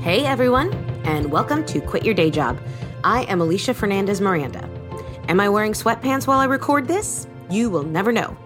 Hey 0.00 0.24
everyone, 0.24 0.72
and 1.04 1.30
welcome 1.32 1.66
to 1.66 1.80
Quit 1.80 2.04
Your 2.04 2.14
Day 2.14 2.30
Job. 2.30 2.56
I 3.02 3.24
am 3.24 3.40
Alisha 3.40 3.74
Fernandez 3.74 4.20
Miranda. 4.20 4.66
Am 5.28 5.40
I 5.40 5.48
wearing 5.48 5.72
sweatpants 5.72 6.24
while 6.24 6.38
I 6.38 6.44
record 6.44 6.86
this? 6.86 7.26
You 7.50 7.68
will 7.68 7.82
never 7.82 8.12
know. 8.12 8.36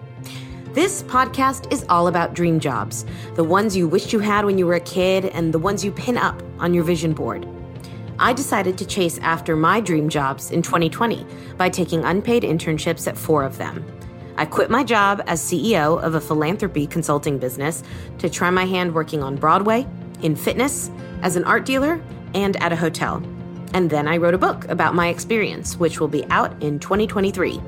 This 0.71 1.03
podcast 1.03 1.71
is 1.71 1.85
all 1.89 2.07
about 2.07 2.33
dream 2.33 2.59
jobs 2.59 3.05
the 3.35 3.43
ones 3.43 3.77
you 3.77 3.87
wished 3.87 4.11
you 4.11 4.17
had 4.17 4.45
when 4.45 4.57
you 4.57 4.65
were 4.65 4.73
a 4.73 4.79
kid, 4.79 5.25
and 5.25 5.53
the 5.53 5.59
ones 5.59 5.85
you 5.85 5.91
pin 5.91 6.17
up 6.17 6.41
on 6.57 6.73
your 6.73 6.83
vision 6.83 7.13
board. 7.13 7.47
I 8.17 8.33
decided 8.33 8.75
to 8.79 8.85
chase 8.85 9.19
after 9.19 9.55
my 9.55 9.79
dream 9.79 10.09
jobs 10.09 10.49
in 10.49 10.63
2020 10.63 11.25
by 11.55 11.69
taking 11.69 12.03
unpaid 12.03 12.41
internships 12.41 13.07
at 13.07 13.15
four 13.15 13.43
of 13.43 13.59
them. 13.59 13.85
I 14.37 14.45
quit 14.47 14.71
my 14.71 14.83
job 14.83 15.21
as 15.27 15.39
CEO 15.39 16.01
of 16.01 16.15
a 16.15 16.21
philanthropy 16.21 16.87
consulting 16.87 17.37
business 17.37 17.83
to 18.17 18.27
try 18.27 18.49
my 18.49 18.65
hand 18.65 18.95
working 18.95 19.21
on 19.21 19.35
Broadway, 19.35 19.87
in 20.23 20.35
fitness, 20.35 20.89
as 21.21 21.35
an 21.35 21.43
art 21.43 21.65
dealer, 21.65 22.01
and 22.33 22.61
at 22.63 22.73
a 22.73 22.75
hotel. 22.75 23.21
And 23.73 23.89
then 23.89 24.07
I 24.07 24.17
wrote 24.17 24.33
a 24.33 24.39
book 24.39 24.67
about 24.69 24.95
my 24.95 25.07
experience, 25.09 25.77
which 25.77 25.99
will 25.99 26.07
be 26.07 26.25
out 26.25 26.61
in 26.61 26.79
2023. 26.79 27.61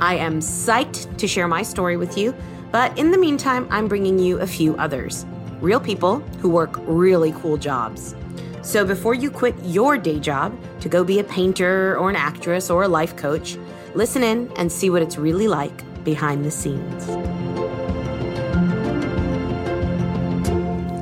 I 0.00 0.16
am 0.16 0.40
psyched 0.40 1.16
to 1.18 1.28
share 1.28 1.46
my 1.46 1.62
story 1.62 1.96
with 1.96 2.16
you, 2.16 2.34
but 2.70 2.96
in 2.98 3.10
the 3.10 3.18
meantime, 3.18 3.66
I'm 3.70 3.88
bringing 3.88 4.18
you 4.18 4.38
a 4.38 4.46
few 4.46 4.76
others 4.76 5.26
real 5.62 5.78
people 5.78 6.18
who 6.40 6.50
work 6.50 6.74
really 6.80 7.32
cool 7.40 7.56
jobs. 7.56 8.16
So 8.62 8.84
before 8.84 9.14
you 9.14 9.30
quit 9.30 9.54
your 9.62 9.96
day 9.96 10.18
job 10.18 10.58
to 10.80 10.88
go 10.88 11.04
be 11.04 11.20
a 11.20 11.24
painter 11.24 11.96
or 11.98 12.10
an 12.10 12.16
actress 12.16 12.68
or 12.68 12.82
a 12.82 12.88
life 12.88 13.16
coach, 13.16 13.56
listen 13.94 14.24
in 14.24 14.50
and 14.56 14.70
see 14.70 14.90
what 14.90 15.02
it's 15.02 15.16
really 15.16 15.46
like 15.46 16.04
behind 16.04 16.44
the 16.44 16.50
scenes. 16.50 17.71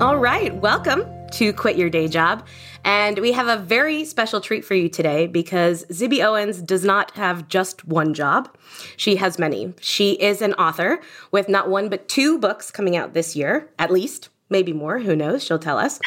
All 0.00 0.16
right, 0.16 0.54
welcome 0.56 1.04
to 1.32 1.52
Quit 1.52 1.76
Your 1.76 1.90
Day 1.90 2.08
Job. 2.08 2.46
And 2.86 3.18
we 3.18 3.32
have 3.32 3.48
a 3.48 3.62
very 3.62 4.06
special 4.06 4.40
treat 4.40 4.64
for 4.64 4.74
you 4.74 4.88
today 4.88 5.26
because 5.26 5.84
Zibby 5.90 6.24
Owens 6.24 6.62
does 6.62 6.84
not 6.84 7.10
have 7.10 7.48
just 7.48 7.86
one 7.86 8.14
job. 8.14 8.48
She 8.96 9.16
has 9.16 9.38
many. 9.38 9.74
She 9.78 10.12
is 10.12 10.40
an 10.40 10.54
author 10.54 11.02
with 11.32 11.50
not 11.50 11.68
one 11.68 11.90
but 11.90 12.08
two 12.08 12.38
books 12.38 12.70
coming 12.70 12.96
out 12.96 13.12
this 13.12 13.36
year, 13.36 13.68
at 13.78 13.90
least 13.92 14.30
maybe 14.50 14.72
more. 14.72 14.98
Who 14.98 15.16
knows? 15.16 15.42
She'll 15.42 15.58
tell 15.58 15.78
us. 15.78 16.00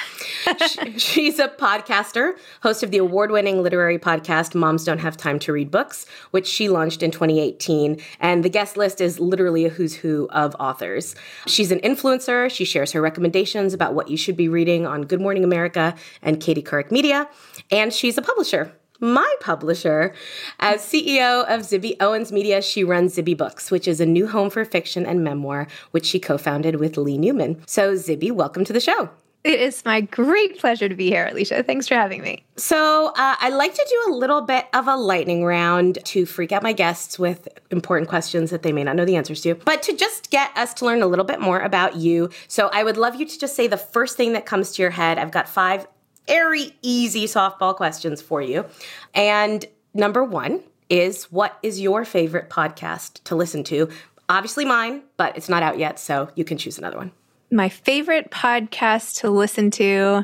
She's 0.98 1.40
a 1.40 1.48
podcaster, 1.48 2.34
host 2.62 2.84
of 2.84 2.92
the 2.92 2.98
award 2.98 3.32
winning 3.32 3.64
literary 3.64 3.98
podcast 3.98 4.54
Moms 4.54 4.84
Don't 4.84 5.00
Have 5.00 5.18
Time 5.18 5.40
to 5.40 5.54
Read 5.54 5.72
Books, 5.72 6.06
which 6.32 6.46
she 6.48 6.70
launched 6.70 7.02
in 7.02 7.12
2018. 7.12 8.00
And 8.20 8.44
the 8.44 8.50
guest 8.50 8.78
list 8.78 9.02
is 9.02 9.20
literally 9.20 9.66
a 9.66 9.70
who's 9.70 9.96
who 9.96 10.28
of 10.32 10.56
authors. 10.60 11.16
She's 11.48 11.72
an 11.72 11.80
influencer. 11.80 12.52
She 12.52 12.66
shares 12.66 12.92
her 12.92 13.02
recommendations 13.02 13.74
about 13.74 13.94
what 13.94 14.10
you 14.10 14.18
should 14.18 14.38
be 14.38 14.50
reading 14.50 14.86
on 14.86 15.04
Good 15.04 15.22
Morning 15.22 15.44
America 15.44 15.96
and 16.22 16.40
Katie 16.40 16.62
Couric 16.64 16.92
Media. 16.92 17.28
And 17.72 17.94
she's 17.94 18.18
a 18.18 18.22
publisher 18.22 18.74
my 19.04 19.36
publisher. 19.42 20.14
As 20.60 20.82
CEO 20.82 21.46
of 21.46 21.62
Zibby 21.62 21.96
Owens 22.00 22.32
Media, 22.32 22.62
she 22.62 22.84
runs 22.84 23.16
Zibby 23.16 23.38
Books, 23.38 23.70
which 23.70 23.88
is 23.88 24.00
a 24.00 24.06
new 24.06 24.28
home 24.28 24.50
for 24.50 24.66
fiction 24.66 25.06
and 25.06 25.24
memoir, 25.24 25.68
which 25.92 26.06
she 26.06 26.20
co 26.20 26.38
founded 26.38 26.78
with 26.78 26.98
Leigh 26.98 27.18
Newman. 27.18 27.62
So, 27.68 27.94
Zibby, 27.94 28.32
welcome 28.32 28.64
to 28.66 28.74
the 28.74 28.80
show. 28.80 29.10
It 29.44 29.60
is 29.60 29.84
my 29.84 30.00
great 30.00 30.58
pleasure 30.58 30.88
to 30.88 30.96
be 30.96 31.10
here, 31.10 31.30
Alisha. 31.30 31.66
Thanks 31.66 31.86
for 31.86 31.96
having 31.96 32.22
me. 32.22 32.46
So, 32.56 33.08
uh, 33.08 33.36
I 33.38 33.50
like 33.50 33.74
to 33.74 33.86
do 33.90 34.14
a 34.14 34.16
little 34.16 34.40
bit 34.40 34.68
of 34.74 34.88
a 34.88 34.96
lightning 34.96 35.44
round 35.44 36.00
to 36.06 36.26
freak 36.26 36.54
out 36.54 36.64
my 36.64 36.72
guests 36.72 37.20
with 37.20 37.50
important 37.70 38.08
questions 38.08 38.52
that 38.52 38.64
they 38.64 38.72
may 38.72 38.86
not 38.86 38.96
know 38.96 39.04
the 39.04 39.18
answers 39.18 39.42
to, 39.42 39.56
but 39.56 39.84
to 39.84 39.98
just 39.98 40.32
get 40.32 40.56
us 40.56 40.74
to 40.76 40.86
learn 40.86 41.02
a 41.02 41.08
little 41.08 41.26
bit 41.26 41.42
more 41.42 41.60
about 41.60 41.98
you. 41.98 42.30
So, 42.48 42.70
I 42.72 42.86
would 42.86 42.96
love 42.96 43.16
you 43.16 43.26
to 43.26 43.38
just 43.38 43.54
say 43.54 43.68
the 43.68 43.76
first 43.76 44.16
thing 44.16 44.32
that 44.32 44.46
comes 44.46 44.72
to 44.74 44.82
your 44.82 44.92
head. 44.92 45.18
I've 45.18 45.32
got 45.32 45.50
five 45.50 45.88
very 46.28 46.76
easy 46.82 47.26
softball 47.26 47.76
questions 47.76 48.22
for 48.22 48.42
you. 48.42 48.66
And 49.14 49.66
number 49.94 50.24
one 50.24 50.64
is 50.90 51.26
what 51.32 51.58
is 51.64 51.82
your 51.82 52.06
favorite 52.06 52.50
podcast 52.50 53.24
to 53.24 53.36
listen 53.36 53.64
to? 53.66 53.90
Obviously 54.30 54.66
mine, 54.66 55.04
but 55.18 55.36
it's 55.36 55.50
not 55.50 55.64
out 55.64 55.78
yet, 55.78 56.00
so 56.00 56.30
you 56.36 56.46
can 56.46 56.58
choose 56.58 56.78
another 56.78 56.98
one. 56.98 57.12
My 57.52 57.70
favorite 57.70 58.32
podcast 58.32 59.20
to 59.22 59.30
listen 59.30 59.70
to 59.72 60.24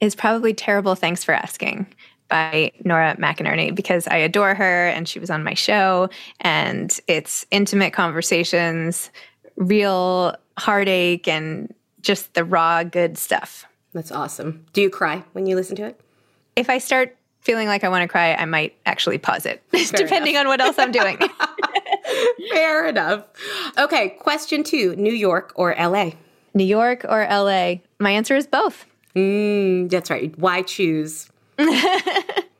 is 0.00 0.14
probably 0.14 0.54
Terrible 0.54 0.94
Thanks 0.94 1.24
for 1.24 1.32
Asking 1.32 1.86
by 2.28 2.72
Nora 2.84 3.16
McInerny 3.16 3.74
because 3.74 4.06
I 4.06 4.16
adore 4.16 4.54
her 4.54 4.88
and 4.88 5.08
she 5.08 5.18
was 5.18 5.30
on 5.30 5.44
my 5.44 5.54
show 5.54 6.08
and 6.40 6.98
it's 7.06 7.44
intimate 7.50 7.92
conversations, 7.92 9.10
real 9.56 10.36
heartache 10.56 11.28
and 11.28 11.74
just 12.00 12.32
the 12.34 12.44
raw 12.44 12.82
good 12.84 13.18
stuff. 13.18 13.66
That's 13.92 14.12
awesome. 14.12 14.66
Do 14.72 14.80
you 14.80 14.90
cry 14.90 15.24
when 15.32 15.46
you 15.46 15.56
listen 15.56 15.76
to 15.76 15.84
it? 15.84 16.00
If 16.56 16.70
I 16.70 16.78
start 16.78 17.16
feeling 17.40 17.68
like 17.68 17.84
I 17.84 17.88
want 17.88 18.02
to 18.02 18.08
cry, 18.08 18.34
I 18.34 18.44
might 18.44 18.76
actually 18.86 19.18
pause 19.18 19.46
it, 19.46 19.62
depending 19.72 20.34
enough. 20.34 20.42
on 20.42 20.48
what 20.48 20.60
else 20.60 20.78
I'm 20.78 20.92
doing. 20.92 21.18
Fair 22.50 22.86
enough. 22.86 23.24
Okay, 23.78 24.10
question 24.20 24.62
two 24.62 24.94
New 24.96 25.12
York 25.12 25.52
or 25.54 25.74
LA? 25.78 26.12
New 26.54 26.64
York 26.64 27.04
or 27.08 27.26
LA? 27.28 27.76
My 27.98 28.10
answer 28.10 28.36
is 28.36 28.46
both. 28.46 28.86
Mm, 29.14 29.90
that's 29.90 30.10
right. 30.10 30.36
Why 30.38 30.62
choose? 30.62 31.30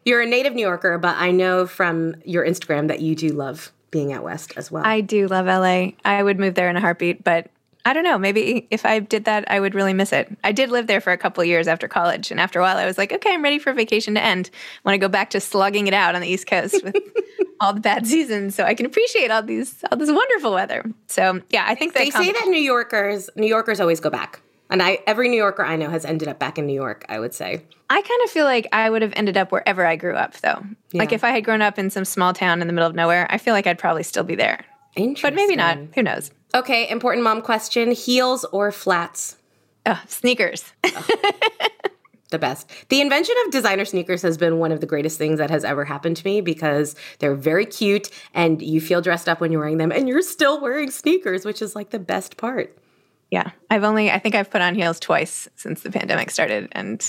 You're 0.04 0.22
a 0.22 0.26
native 0.26 0.54
New 0.54 0.62
Yorker, 0.62 0.98
but 0.98 1.16
I 1.16 1.30
know 1.30 1.66
from 1.66 2.14
your 2.24 2.44
Instagram 2.44 2.88
that 2.88 3.00
you 3.00 3.14
do 3.14 3.28
love 3.28 3.72
being 3.90 4.12
out 4.12 4.22
west 4.22 4.52
as 4.56 4.70
well. 4.70 4.84
I 4.84 5.00
do 5.00 5.26
love 5.26 5.46
LA. 5.46 5.92
I 6.04 6.22
would 6.22 6.38
move 6.38 6.54
there 6.54 6.70
in 6.70 6.76
a 6.76 6.80
heartbeat, 6.80 7.22
but 7.24 7.50
I 7.84 7.92
don't 7.92 8.04
know. 8.04 8.18
Maybe 8.18 8.66
if 8.70 8.84
I 8.84 8.98
did 8.98 9.24
that, 9.24 9.50
I 9.50 9.58
would 9.60 9.74
really 9.74 9.94
miss 9.94 10.12
it. 10.12 10.36
I 10.44 10.52
did 10.52 10.70
live 10.70 10.86
there 10.86 11.00
for 11.00 11.12
a 11.12 11.18
couple 11.18 11.42
years 11.44 11.66
after 11.66 11.88
college, 11.88 12.30
and 12.30 12.38
after 12.38 12.58
a 12.58 12.62
while, 12.62 12.76
I 12.76 12.84
was 12.84 12.98
like, 12.98 13.12
okay, 13.12 13.32
I'm 13.32 13.42
ready 13.42 13.58
for 13.58 13.72
vacation 13.72 14.14
to 14.14 14.22
end. 14.22 14.50
I 14.52 14.88
want 14.88 14.94
to 14.94 14.98
go 14.98 15.08
back 15.08 15.30
to 15.30 15.40
slugging 15.40 15.86
it 15.86 15.94
out 15.94 16.14
on 16.14 16.20
the 16.20 16.28
East 16.28 16.46
Coast 16.46 16.82
with 16.84 16.96
all 17.60 17.72
the 17.72 17.80
bad 17.80 18.06
seasons, 18.06 18.54
so 18.54 18.64
I 18.64 18.74
can 18.74 18.86
appreciate 18.86 19.30
all 19.30 19.42
these 19.42 19.82
all 19.90 19.96
this 19.96 20.10
wonderful 20.10 20.52
weather. 20.52 20.84
So 21.06 21.40
yeah, 21.50 21.64
I 21.66 21.74
think 21.74 21.94
they 21.94 22.10
say 22.10 22.32
that 22.32 22.46
New 22.48 22.60
Yorkers 22.60 23.30
New 23.34 23.48
Yorkers 23.48 23.80
always 23.80 24.00
go 24.00 24.10
back, 24.10 24.40
and 24.68 24.82
I 24.82 24.98
every 25.06 25.28
New 25.28 25.38
Yorker 25.38 25.64
I 25.64 25.76
know 25.76 25.88
has 25.88 26.04
ended 26.04 26.28
up 26.28 26.38
back 26.38 26.58
in 26.58 26.66
New 26.66 26.74
York. 26.74 27.06
I 27.08 27.18
would 27.18 27.34
say. 27.34 27.62
I 27.92 28.02
kind 28.02 28.20
of 28.22 28.30
feel 28.30 28.44
like 28.44 28.68
I 28.72 28.88
would 28.88 29.02
have 29.02 29.12
ended 29.16 29.36
up 29.36 29.50
wherever 29.50 29.84
I 29.84 29.96
grew 29.96 30.14
up, 30.14 30.36
though. 30.36 30.64
Yeah. 30.92 31.00
Like 31.00 31.10
if 31.12 31.24
I 31.24 31.30
had 31.30 31.44
grown 31.44 31.60
up 31.60 31.76
in 31.76 31.90
some 31.90 32.04
small 32.04 32.32
town 32.32 32.60
in 32.60 32.68
the 32.68 32.72
middle 32.72 32.88
of 32.88 32.94
nowhere, 32.94 33.26
I 33.30 33.38
feel 33.38 33.52
like 33.52 33.66
I'd 33.66 33.80
probably 33.80 34.04
still 34.04 34.22
be 34.22 34.36
there. 34.36 34.64
But 34.94 35.34
maybe 35.34 35.56
not. 35.56 35.78
Who 35.94 36.02
knows? 36.02 36.30
Okay, 36.54 36.88
important 36.88 37.22
mom 37.24 37.42
question 37.42 37.92
heels 37.92 38.44
or 38.46 38.72
flats? 38.72 39.36
Oh, 39.86 40.00
sneakers. 40.06 40.72
oh, 40.84 41.06
the 42.30 42.38
best. 42.38 42.70
The 42.88 43.00
invention 43.00 43.34
of 43.44 43.52
designer 43.52 43.84
sneakers 43.84 44.22
has 44.22 44.36
been 44.36 44.58
one 44.58 44.72
of 44.72 44.80
the 44.80 44.86
greatest 44.86 45.18
things 45.18 45.38
that 45.38 45.50
has 45.50 45.64
ever 45.64 45.84
happened 45.84 46.16
to 46.16 46.24
me 46.24 46.40
because 46.40 46.96
they're 47.18 47.34
very 47.34 47.66
cute 47.66 48.10
and 48.34 48.60
you 48.62 48.80
feel 48.80 49.00
dressed 49.00 49.28
up 49.28 49.40
when 49.40 49.52
you're 49.52 49.60
wearing 49.60 49.78
them 49.78 49.92
and 49.92 50.08
you're 50.08 50.22
still 50.22 50.60
wearing 50.60 50.90
sneakers, 50.90 51.44
which 51.44 51.62
is 51.62 51.74
like 51.76 51.90
the 51.90 51.98
best 51.98 52.36
part. 52.36 52.76
Yeah. 53.30 53.50
I've 53.70 53.84
only, 53.84 54.10
I 54.10 54.18
think 54.18 54.34
I've 54.34 54.50
put 54.50 54.60
on 54.60 54.74
heels 54.74 54.98
twice 54.98 55.48
since 55.56 55.82
the 55.82 55.90
pandemic 55.90 56.30
started. 56.30 56.68
And 56.72 57.04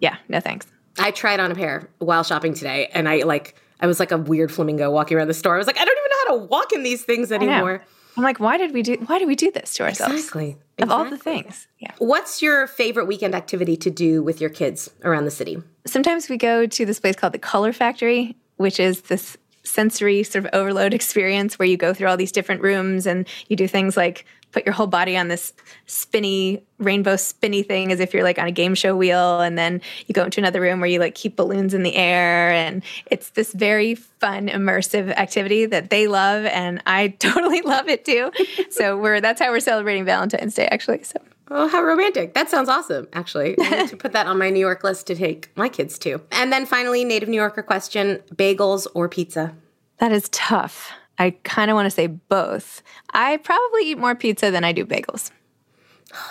yeah, 0.00 0.16
no 0.28 0.40
thanks. 0.40 0.66
I 0.98 1.10
tried 1.10 1.40
on 1.40 1.50
a 1.50 1.54
pair 1.56 1.90
while 1.98 2.22
shopping 2.22 2.54
today 2.54 2.88
and 2.94 3.08
I 3.08 3.18
like, 3.18 3.56
I 3.80 3.86
was 3.86 3.98
like 3.98 4.12
a 4.12 4.18
weird 4.18 4.52
flamingo 4.52 4.90
walking 4.90 5.16
around 5.16 5.26
the 5.28 5.34
store. 5.34 5.56
I 5.56 5.58
was 5.58 5.66
like, 5.66 5.78
I 5.78 5.84
don't 5.84 5.98
even 5.98 6.10
to 6.28 6.36
walk 6.36 6.72
in 6.72 6.82
these 6.82 7.04
things 7.04 7.32
anymore. 7.32 7.84
I'm 8.16 8.22
like, 8.22 8.38
why 8.38 8.58
did 8.58 8.72
we 8.72 8.82
do 8.82 8.94
why 9.06 9.18
do 9.18 9.26
we 9.26 9.34
do 9.34 9.50
this 9.50 9.74
to 9.74 9.82
ourselves? 9.84 10.14
Exactly. 10.14 10.56
Of 10.78 10.90
all 10.90 11.04
the 11.04 11.18
things. 11.18 11.66
Yeah. 11.78 11.92
What's 11.98 12.42
your 12.42 12.66
favorite 12.66 13.06
weekend 13.06 13.34
activity 13.34 13.76
to 13.78 13.90
do 13.90 14.22
with 14.22 14.40
your 14.40 14.50
kids 14.50 14.90
around 15.04 15.24
the 15.24 15.30
city? 15.30 15.62
Sometimes 15.86 16.28
we 16.28 16.36
go 16.36 16.66
to 16.66 16.86
this 16.86 16.98
place 16.98 17.16
called 17.16 17.32
the 17.32 17.38
Color 17.38 17.72
Factory, 17.72 18.36
which 18.56 18.80
is 18.80 19.02
this 19.02 19.36
sensory 19.62 20.22
sort 20.22 20.44
of 20.44 20.50
overload 20.52 20.94
experience 21.00 21.58
where 21.58 21.66
you 21.66 21.76
go 21.76 21.94
through 21.94 22.08
all 22.08 22.16
these 22.16 22.32
different 22.32 22.60
rooms 22.62 23.06
and 23.06 23.26
you 23.48 23.56
do 23.56 23.68
things 23.68 23.96
like 23.96 24.26
put 24.54 24.64
your 24.64 24.72
whole 24.72 24.86
body 24.86 25.16
on 25.16 25.26
this 25.26 25.52
spinny 25.86 26.62
rainbow 26.78 27.16
spinny 27.16 27.62
thing 27.64 27.90
as 27.90 27.98
if 27.98 28.14
you're 28.14 28.22
like 28.22 28.38
on 28.38 28.46
a 28.46 28.52
game 28.52 28.74
show 28.74 28.96
wheel 28.96 29.40
and 29.40 29.58
then 29.58 29.82
you 30.06 30.12
go 30.12 30.24
into 30.24 30.40
another 30.40 30.60
room 30.60 30.78
where 30.80 30.88
you 30.88 31.00
like 31.00 31.16
keep 31.16 31.34
balloons 31.34 31.74
in 31.74 31.82
the 31.82 31.96
air 31.96 32.52
and 32.52 32.84
it's 33.06 33.30
this 33.30 33.52
very 33.52 33.96
fun 33.96 34.46
immersive 34.48 35.10
activity 35.16 35.66
that 35.66 35.90
they 35.90 36.06
love 36.06 36.44
and 36.46 36.80
I 36.86 37.08
totally 37.18 37.62
love 37.62 37.88
it 37.88 38.04
too. 38.04 38.30
so 38.70 38.96
we're 38.96 39.20
that's 39.20 39.40
how 39.40 39.50
we're 39.50 39.60
celebrating 39.60 40.04
Valentine's 40.04 40.54
Day 40.54 40.68
actually. 40.68 41.02
So 41.02 41.20
Oh, 41.50 41.68
how 41.68 41.82
romantic. 41.82 42.32
That 42.32 42.48
sounds 42.48 42.70
awesome, 42.70 43.06
actually. 43.12 43.54
I 43.60 43.82
need 43.82 43.90
to 43.90 43.96
put 43.98 44.12
that 44.12 44.26
on 44.26 44.38
my 44.38 44.48
New 44.48 44.60
York 44.60 44.82
list 44.82 45.06
to 45.08 45.14
take 45.14 45.54
my 45.56 45.68
kids 45.68 45.98
to. 45.98 46.22
And 46.32 46.50
then 46.50 46.64
finally, 46.64 47.04
native 47.04 47.28
New 47.28 47.36
Yorker 47.36 47.62
question 47.62 48.22
bagels 48.34 48.86
or 48.94 49.10
pizza? 49.10 49.54
That 49.98 50.10
is 50.10 50.30
tough. 50.30 50.90
I 51.18 51.30
kind 51.44 51.70
of 51.70 51.74
want 51.76 51.86
to 51.86 51.90
say 51.90 52.06
both. 52.08 52.82
I 53.10 53.36
probably 53.38 53.90
eat 53.90 53.98
more 53.98 54.14
pizza 54.14 54.50
than 54.50 54.64
I 54.64 54.72
do 54.72 54.84
bagels. 54.84 55.30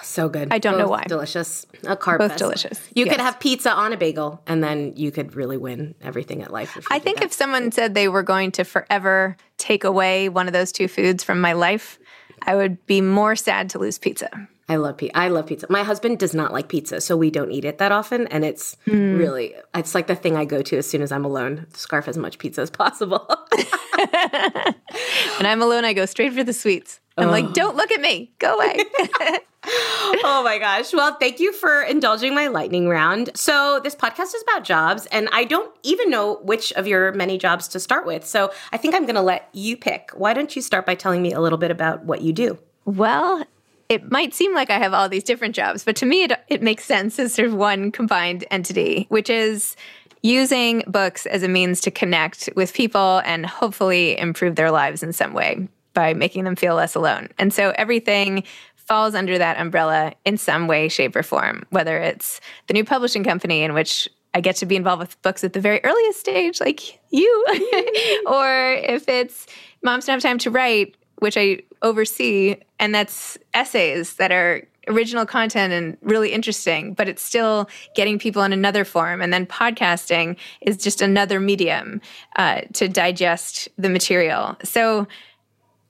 So 0.01 0.29
good. 0.29 0.47
I 0.51 0.59
don't 0.59 0.73
Both 0.73 0.79
know 0.79 0.87
why. 0.87 1.03
Delicious. 1.07 1.65
A 1.85 1.97
carb 1.97 2.19
Both 2.19 2.31
fest. 2.31 2.39
delicious. 2.39 2.79
You 2.93 3.05
Yes. 3.05 3.15
could 3.15 3.21
have 3.21 3.39
pizza 3.39 3.69
on 3.71 3.91
a 3.91 3.97
bagel, 3.97 4.41
and 4.47 4.63
then 4.63 4.93
you 4.95 5.11
could 5.11 5.35
really 5.35 5.57
win 5.57 5.93
everything 6.01 6.41
at 6.41 6.51
life. 6.53 6.77
I 6.89 6.99
think 6.99 7.19
that. 7.19 7.25
if 7.25 7.33
someone 7.33 7.71
said 7.71 7.93
they 7.93 8.07
were 8.07 8.23
going 8.23 8.51
to 8.53 8.63
forever 8.63 9.35
take 9.57 9.83
away 9.83 10.29
one 10.29 10.47
of 10.47 10.53
those 10.53 10.71
two 10.71 10.87
foods 10.87 11.21
from 11.23 11.41
my 11.41 11.51
life, 11.53 11.99
I 12.43 12.55
would 12.55 12.85
be 12.85 13.01
more 13.01 13.35
sad 13.35 13.69
to 13.71 13.79
lose 13.79 13.97
pizza. 13.97 14.29
I 14.69 14.77
love 14.77 14.95
pizza. 14.95 15.17
I 15.17 15.27
love 15.27 15.47
pizza. 15.47 15.67
My 15.69 15.83
husband 15.83 16.17
does 16.19 16.33
not 16.33 16.53
like 16.53 16.69
pizza, 16.69 17.01
so 17.01 17.17
we 17.17 17.29
don't 17.29 17.51
eat 17.51 17.65
it 17.65 17.77
that 17.79 17.91
often. 17.91 18.27
And 18.27 18.45
it's 18.45 18.77
Hmm. 18.85 19.17
really, 19.17 19.53
it's 19.75 19.93
like 19.93 20.07
the 20.07 20.15
thing 20.15 20.37
I 20.37 20.45
go 20.45 20.61
to 20.61 20.77
as 20.77 20.89
soon 20.89 21.01
as 21.01 21.11
I'm 21.11 21.25
alone. 21.25 21.67
Scarf 21.73 22.07
as 22.07 22.17
much 22.17 22.37
pizza 22.37 22.61
as 22.61 22.69
possible. 22.69 23.27
When 25.37 25.45
I'm 25.45 25.61
alone, 25.61 25.85
I 25.85 25.93
go 25.93 26.05
straight 26.05 26.33
for 26.33 26.43
the 26.43 26.53
sweets. 26.53 26.99
I'm 27.17 27.29
like, 27.29 27.53
don't 27.53 27.75
look 27.75 27.91
at 27.91 28.01
me, 28.01 28.33
go 28.39 28.55
away. 28.55 28.77
oh 29.65 30.41
my 30.43 30.57
gosh. 30.59 30.93
Well, 30.93 31.15
thank 31.19 31.39
you 31.39 31.53
for 31.53 31.83
indulging 31.83 32.33
my 32.33 32.47
lightning 32.47 32.89
round. 32.89 33.29
So, 33.35 33.79
this 33.83 33.95
podcast 33.95 34.35
is 34.35 34.43
about 34.43 34.63
jobs, 34.63 35.05
and 35.07 35.29
I 35.31 35.43
don't 35.43 35.73
even 35.83 36.09
know 36.09 36.39
which 36.43 36.73
of 36.73 36.87
your 36.87 37.11
many 37.13 37.37
jobs 37.37 37.67
to 37.69 37.79
start 37.79 38.05
with. 38.05 38.25
So, 38.25 38.51
I 38.71 38.77
think 38.77 38.95
I'm 38.95 39.03
going 39.03 39.15
to 39.15 39.21
let 39.21 39.47
you 39.53 39.77
pick. 39.77 40.09
Why 40.15 40.33
don't 40.33 40.55
you 40.55 40.61
start 40.61 40.85
by 40.85 40.95
telling 40.95 41.21
me 41.21 41.33
a 41.33 41.39
little 41.39 41.59
bit 41.59 41.71
about 41.71 42.03
what 42.03 42.21
you 42.21 42.33
do? 42.33 42.57
well, 42.85 43.45
it 43.89 44.11
might 44.11 44.33
seem 44.33 44.53
like 44.53 44.69
I 44.69 44.79
have 44.79 44.93
all 44.93 45.07
these 45.09 45.23
different 45.23 45.55
jobs, 45.55 45.83
but 45.83 45.95
to 45.97 46.05
me, 46.05 46.23
it, 46.23 46.33
it 46.47 46.61
makes 46.61 46.85
sense 46.85 47.19
as 47.19 47.33
sort 47.33 47.47
of 47.47 47.53
one 47.53 47.91
combined 47.91 48.45
entity, 48.49 49.05
which 49.09 49.29
is 49.29 49.75
using 50.23 50.83
books 50.87 51.25
as 51.25 51.43
a 51.43 51.47
means 51.47 51.81
to 51.81 51.91
connect 51.91 52.49
with 52.55 52.73
people 52.73 53.21
and 53.25 53.45
hopefully 53.45 54.17
improve 54.17 54.55
their 54.55 54.71
lives 54.71 55.03
in 55.03 55.13
some 55.13 55.33
way 55.33 55.67
by 55.93 56.13
making 56.13 56.45
them 56.45 56.55
feel 56.55 56.75
less 56.75 56.95
alone. 56.95 57.29
And 57.37 57.53
so 57.53 57.73
everything 57.77 58.43
falls 58.75 59.15
under 59.15 59.37
that 59.37 59.59
umbrella 59.59 60.13
in 60.25 60.37
some 60.37 60.67
way, 60.67 60.87
shape, 60.87 61.15
or 61.15 61.23
form, 61.23 61.65
whether 61.69 61.97
it's 61.97 62.41
the 62.67 62.73
new 62.73 62.83
publishing 62.83 63.23
company 63.23 63.63
in 63.63 63.73
which 63.73 64.09
I 64.33 64.41
get 64.41 64.55
to 64.57 64.65
be 64.65 64.75
involved 64.75 65.01
with 65.01 65.21
books 65.21 65.43
at 65.43 65.53
the 65.53 65.59
very 65.59 65.83
earliest 65.83 66.19
stage, 66.19 66.59
like 66.59 66.99
you, 67.11 67.45
or 68.25 68.73
if 68.73 69.07
it's 69.07 69.45
Moms 69.83 70.05
Don't 70.05 70.15
Have 70.15 70.21
Time 70.23 70.39
to 70.39 70.49
Write, 70.49 70.95
which 71.19 71.37
I 71.37 71.59
oversee, 71.81 72.55
and 72.79 72.95
that's 72.95 73.37
essays 73.53 74.15
that 74.15 74.31
are 74.31 74.67
original 74.87 75.25
content 75.25 75.73
and 75.73 75.97
really 76.01 76.31
interesting, 76.31 76.93
but 76.93 77.07
it's 77.07 77.21
still 77.21 77.69
getting 77.95 78.19
people 78.19 78.43
in 78.43 78.53
another 78.53 78.85
form. 78.85 79.21
And 79.21 79.31
then 79.31 79.45
podcasting 79.45 80.37
is 80.61 80.77
just 80.77 81.01
another 81.01 81.39
medium 81.39 82.01
uh, 82.35 82.61
to 82.73 82.87
digest 82.87 83.69
the 83.77 83.89
material. 83.89 84.57
So 84.63 85.07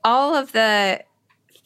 all 0.04 0.36
of 0.36 0.52
the 0.52 1.04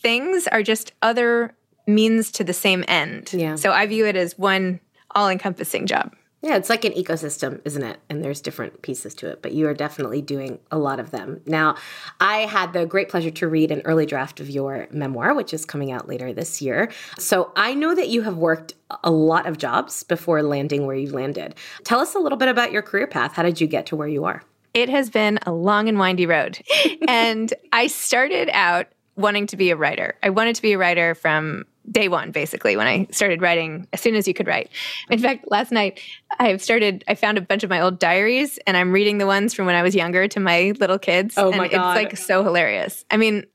things 0.01 0.47
are 0.47 0.63
just 0.63 0.93
other 1.01 1.55
means 1.87 2.31
to 2.31 2.43
the 2.43 2.53
same 2.53 2.83
end. 2.87 3.33
Yeah. 3.33 3.55
So 3.55 3.71
I 3.71 3.85
view 3.87 4.05
it 4.05 4.15
as 4.15 4.37
one 4.37 4.79
all 5.15 5.29
encompassing 5.29 5.87
job. 5.87 6.13
Yeah, 6.41 6.55
it's 6.55 6.69
like 6.69 6.85
an 6.85 6.93
ecosystem, 6.93 7.61
isn't 7.65 7.81
it? 7.81 7.99
And 8.09 8.23
there's 8.23 8.41
different 8.41 8.83
pieces 8.83 9.15
to 9.15 9.27
it, 9.27 9.41
but 9.41 9.53
you 9.53 9.67
are 9.67 9.73
definitely 9.73 10.21
doing 10.21 10.59
a 10.71 10.77
lot 10.77 10.99
of 10.99 11.09
them. 11.09 11.41
Now, 11.47 11.75
I 12.19 12.41
had 12.41 12.73
the 12.73 12.85
great 12.85 13.09
pleasure 13.09 13.31
to 13.31 13.47
read 13.47 13.71
an 13.71 13.81
early 13.85 14.05
draft 14.05 14.39
of 14.39 14.47
your 14.47 14.87
memoir, 14.91 15.33
which 15.33 15.51
is 15.51 15.65
coming 15.65 15.91
out 15.91 16.07
later 16.07 16.33
this 16.33 16.61
year. 16.61 16.91
So 17.17 17.51
I 17.55 17.73
know 17.73 17.95
that 17.95 18.09
you 18.09 18.21
have 18.21 18.37
worked 18.37 18.75
a 19.03 19.09
lot 19.09 19.47
of 19.47 19.57
jobs 19.57 20.03
before 20.03 20.43
landing 20.43 20.85
where 20.85 20.95
you 20.95 21.11
landed. 21.11 21.55
Tell 21.83 21.99
us 21.99 22.13
a 22.13 22.19
little 22.19 22.37
bit 22.37 22.49
about 22.49 22.71
your 22.71 22.83
career 22.83 23.07
path. 23.07 23.33
How 23.33 23.41
did 23.41 23.59
you 23.59 23.65
get 23.65 23.87
to 23.87 23.95
where 23.95 24.07
you 24.07 24.25
are? 24.25 24.43
It 24.75 24.89
has 24.89 25.09
been 25.09 25.39
a 25.47 25.51
long 25.51 25.89
and 25.89 25.97
windy 25.97 26.27
road. 26.27 26.61
and 27.07 27.51
I 27.73 27.87
started 27.87 28.49
out 28.53 28.85
wanting 29.15 29.47
to 29.47 29.57
be 29.57 29.71
a 29.71 29.75
writer. 29.75 30.15
I 30.21 30.29
wanted 30.29 30.55
to 30.55 30.61
be 30.61 30.73
a 30.73 30.77
writer 30.77 31.15
from 31.15 31.65
day 31.91 32.07
one, 32.07 32.31
basically, 32.31 32.75
when 32.75 32.87
I 32.87 33.07
started 33.11 33.41
writing 33.41 33.87
as 33.93 34.01
soon 34.01 34.15
as 34.15 34.27
you 34.27 34.33
could 34.33 34.47
write. 34.47 34.69
In 35.09 35.19
fact, 35.19 35.49
last 35.49 35.71
night 35.71 35.99
I 36.39 36.49
have 36.49 36.61
started, 36.61 37.03
I 37.07 37.15
found 37.15 37.37
a 37.37 37.41
bunch 37.41 37.63
of 37.63 37.69
my 37.69 37.79
old 37.79 37.99
diaries 37.99 38.59
and 38.67 38.75
I'm 38.75 38.91
reading 38.91 39.17
the 39.17 39.25
ones 39.25 39.53
from 39.53 39.65
when 39.65 39.75
I 39.75 39.83
was 39.83 39.95
younger 39.95 40.27
to 40.27 40.39
my 40.39 40.73
little 40.79 40.99
kids. 40.99 41.35
Oh 41.37 41.49
and 41.49 41.57
my 41.57 41.67
God. 41.67 41.97
It's 41.97 42.03
like 42.03 42.17
so 42.17 42.43
hilarious. 42.43 43.05
I 43.09 43.17
mean, 43.17 43.45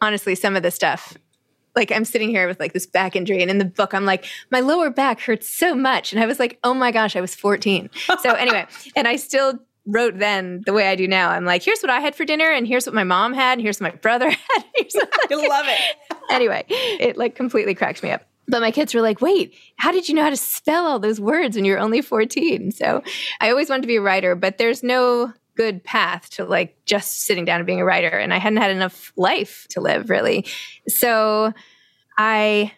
honestly, 0.00 0.34
some 0.34 0.56
of 0.56 0.62
the 0.62 0.70
stuff. 0.70 1.16
Like 1.74 1.90
I'm 1.90 2.04
sitting 2.04 2.28
here 2.28 2.46
with 2.46 2.60
like 2.60 2.74
this 2.74 2.84
back 2.84 3.16
injury, 3.16 3.40
and 3.40 3.50
in 3.50 3.56
the 3.56 3.64
book 3.64 3.94
I'm 3.94 4.04
like, 4.04 4.26
my 4.50 4.60
lower 4.60 4.90
back 4.90 5.20
hurts 5.20 5.48
so 5.48 5.74
much, 5.74 6.12
and 6.12 6.22
I 6.22 6.26
was 6.26 6.38
like, 6.38 6.58
oh 6.62 6.74
my 6.74 6.90
gosh, 6.90 7.16
I 7.16 7.22
was 7.22 7.34
14. 7.34 7.88
So 8.20 8.32
anyway, 8.34 8.66
and 8.96 9.08
I 9.08 9.16
still 9.16 9.58
wrote 9.86 10.18
then 10.18 10.62
the 10.64 10.72
way 10.72 10.88
I 10.88 10.96
do 10.96 11.08
now. 11.08 11.30
I'm 11.30 11.44
like, 11.44 11.62
here's 11.62 11.80
what 11.80 11.90
I 11.90 12.00
had 12.00 12.14
for 12.14 12.24
dinner, 12.24 12.50
and 12.50 12.66
here's 12.66 12.86
what 12.86 12.94
my 12.94 13.04
mom 13.04 13.34
had, 13.34 13.54
and 13.54 13.62
here's 13.62 13.80
what 13.80 13.92
my 13.92 13.98
brother 13.98 14.30
had. 14.30 14.64
I 14.76 14.86
love 15.30 15.66
it. 15.68 15.96
anyway, 16.30 16.64
it 16.68 17.16
like 17.16 17.34
completely 17.34 17.74
cracks 17.74 18.02
me 18.02 18.10
up. 18.10 18.22
But 18.48 18.60
my 18.60 18.70
kids 18.70 18.92
were 18.92 19.00
like, 19.00 19.20
wait, 19.20 19.54
how 19.76 19.92
did 19.92 20.08
you 20.08 20.14
know 20.14 20.22
how 20.24 20.30
to 20.30 20.36
spell 20.36 20.86
all 20.86 20.98
those 20.98 21.20
words 21.20 21.56
when 21.56 21.64
you're 21.64 21.78
only 21.78 22.02
14? 22.02 22.72
So 22.72 23.02
I 23.40 23.50
always 23.50 23.70
wanted 23.70 23.82
to 23.82 23.88
be 23.88 23.96
a 23.96 24.00
writer, 24.02 24.34
but 24.34 24.58
there's 24.58 24.82
no 24.82 25.32
good 25.54 25.84
path 25.84 26.30
to 26.30 26.44
like 26.44 26.76
just 26.84 27.24
sitting 27.24 27.44
down 27.44 27.60
and 27.60 27.66
being 27.66 27.80
a 27.80 27.84
writer. 27.84 28.08
And 28.08 28.34
I 28.34 28.38
hadn't 28.38 28.60
had 28.60 28.70
enough 28.70 29.12
life 29.16 29.66
to 29.70 29.80
live 29.80 30.10
really. 30.10 30.46
So 30.88 31.52
I 32.18 32.72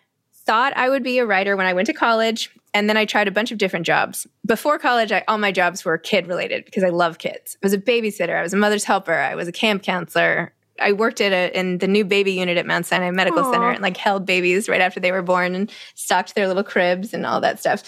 thought 0.45 0.77
I 0.77 0.91
would 0.91 1.03
be 1.03 1.19
a 1.19 1.27
writer 1.27 1.57
when 1.57 1.67
I 1.67 1.73
went 1.73 1.87
to 1.87 1.93
college. 1.93 2.51
And 2.75 2.89
then 2.89 2.97
I 2.97 3.05
tried 3.05 3.29
a 3.29 3.31
bunch 3.31 3.53
of 3.53 3.59
different 3.59 3.87
jobs. 3.87 4.27
Before 4.45 4.79
college, 4.79 5.13
I, 5.13 5.23
all 5.29 5.39
my 5.39 5.53
jobs 5.53 5.85
were 5.85 5.97
kid 5.97 6.27
related 6.27 6.65
because 6.65 6.83
I 6.83 6.89
love 6.89 7.19
kids. 7.19 7.57
I 7.63 7.67
was 7.67 7.73
a 7.73 7.79
babysitter, 7.79 8.37
I 8.37 8.43
was 8.43 8.53
a 8.53 8.57
mother's 8.57 8.85
helper, 8.85 9.15
I 9.15 9.37
was 9.37 9.49
a 9.49 9.53
camp 9.53 9.85
counselor. 9.85 10.53
I 10.81 10.91
worked 10.91 11.21
at 11.21 11.33
a, 11.33 11.57
in 11.57 11.79
the 11.79 11.87
new 11.87 12.05
baby 12.05 12.33
unit 12.33 12.59
at 12.59 12.67
Mount 12.67 12.85
Sinai 12.85 13.13
Medical 13.13 13.45
Aw. 13.45 13.53
Center 13.53 13.71
and 13.71 13.81
like 13.81 13.97
held 13.97 14.27
babies 14.27 14.69
right 14.69 14.81
after 14.81 14.99
they 14.99 15.13
were 15.13 15.23
born 15.23 15.55
and 15.55 15.73
stocked 15.95 16.35
their 16.35 16.49
little 16.49 16.65
cribs 16.65 17.15
and 17.15 17.25
all 17.25 17.41
that 17.43 17.61
stuff. 17.61 17.85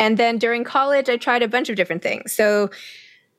And 0.00 0.16
then 0.18 0.36
during 0.38 0.64
college, 0.64 1.08
I 1.08 1.18
tried 1.18 1.44
a 1.44 1.48
bunch 1.48 1.68
of 1.68 1.76
different 1.76 2.02
things. 2.02 2.32
So 2.32 2.70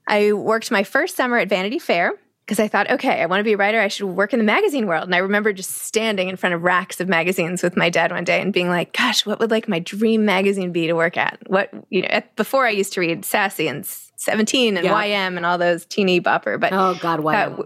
I 0.07 0.31
worked 0.31 0.71
my 0.71 0.83
first 0.83 1.17
summer 1.17 1.37
at 1.37 1.49
Vanity 1.49 1.79
Fair 1.79 2.13
because 2.47 2.61
I 2.61 2.69
thought, 2.69 2.89
okay, 2.89 3.21
I 3.21 3.25
want 3.25 3.41
to 3.41 3.43
be 3.43 3.51
a 3.53 3.57
writer. 3.57 3.81
I 3.81 3.89
should 3.89 4.07
work 4.07 4.31
in 4.31 4.39
the 4.39 4.45
magazine 4.45 4.87
world. 4.87 5.03
And 5.03 5.13
I 5.13 5.17
remember 5.17 5.51
just 5.51 5.69
standing 5.69 6.29
in 6.29 6.37
front 6.37 6.55
of 6.55 6.63
racks 6.63 7.01
of 7.01 7.09
magazines 7.09 7.61
with 7.61 7.75
my 7.75 7.89
dad 7.89 8.09
one 8.11 8.23
day 8.23 8.39
and 8.41 8.53
being 8.53 8.69
like, 8.69 8.93
gosh, 8.93 9.25
what 9.25 9.39
would 9.41 9.51
like 9.51 9.67
my 9.67 9.79
dream 9.79 10.23
magazine 10.23 10.71
be 10.71 10.87
to 10.87 10.93
work 10.93 11.17
at? 11.17 11.39
What, 11.47 11.69
you 11.89 12.03
know, 12.03 12.07
at, 12.07 12.33
before 12.37 12.65
I 12.65 12.69
used 12.69 12.93
to 12.93 13.01
read 13.01 13.25
Sassy 13.25 13.67
and 13.67 13.85
17 13.85 14.77
and 14.77 14.85
Yeah. 14.85 14.93
YM 14.93 15.35
and 15.35 15.45
all 15.45 15.57
those 15.57 15.85
teeny 15.85 16.21
bopper, 16.21 16.57
but 16.57 16.71
Oh, 16.71 16.95
God, 17.01 17.19
why? 17.19 17.43
uh, 17.43 17.63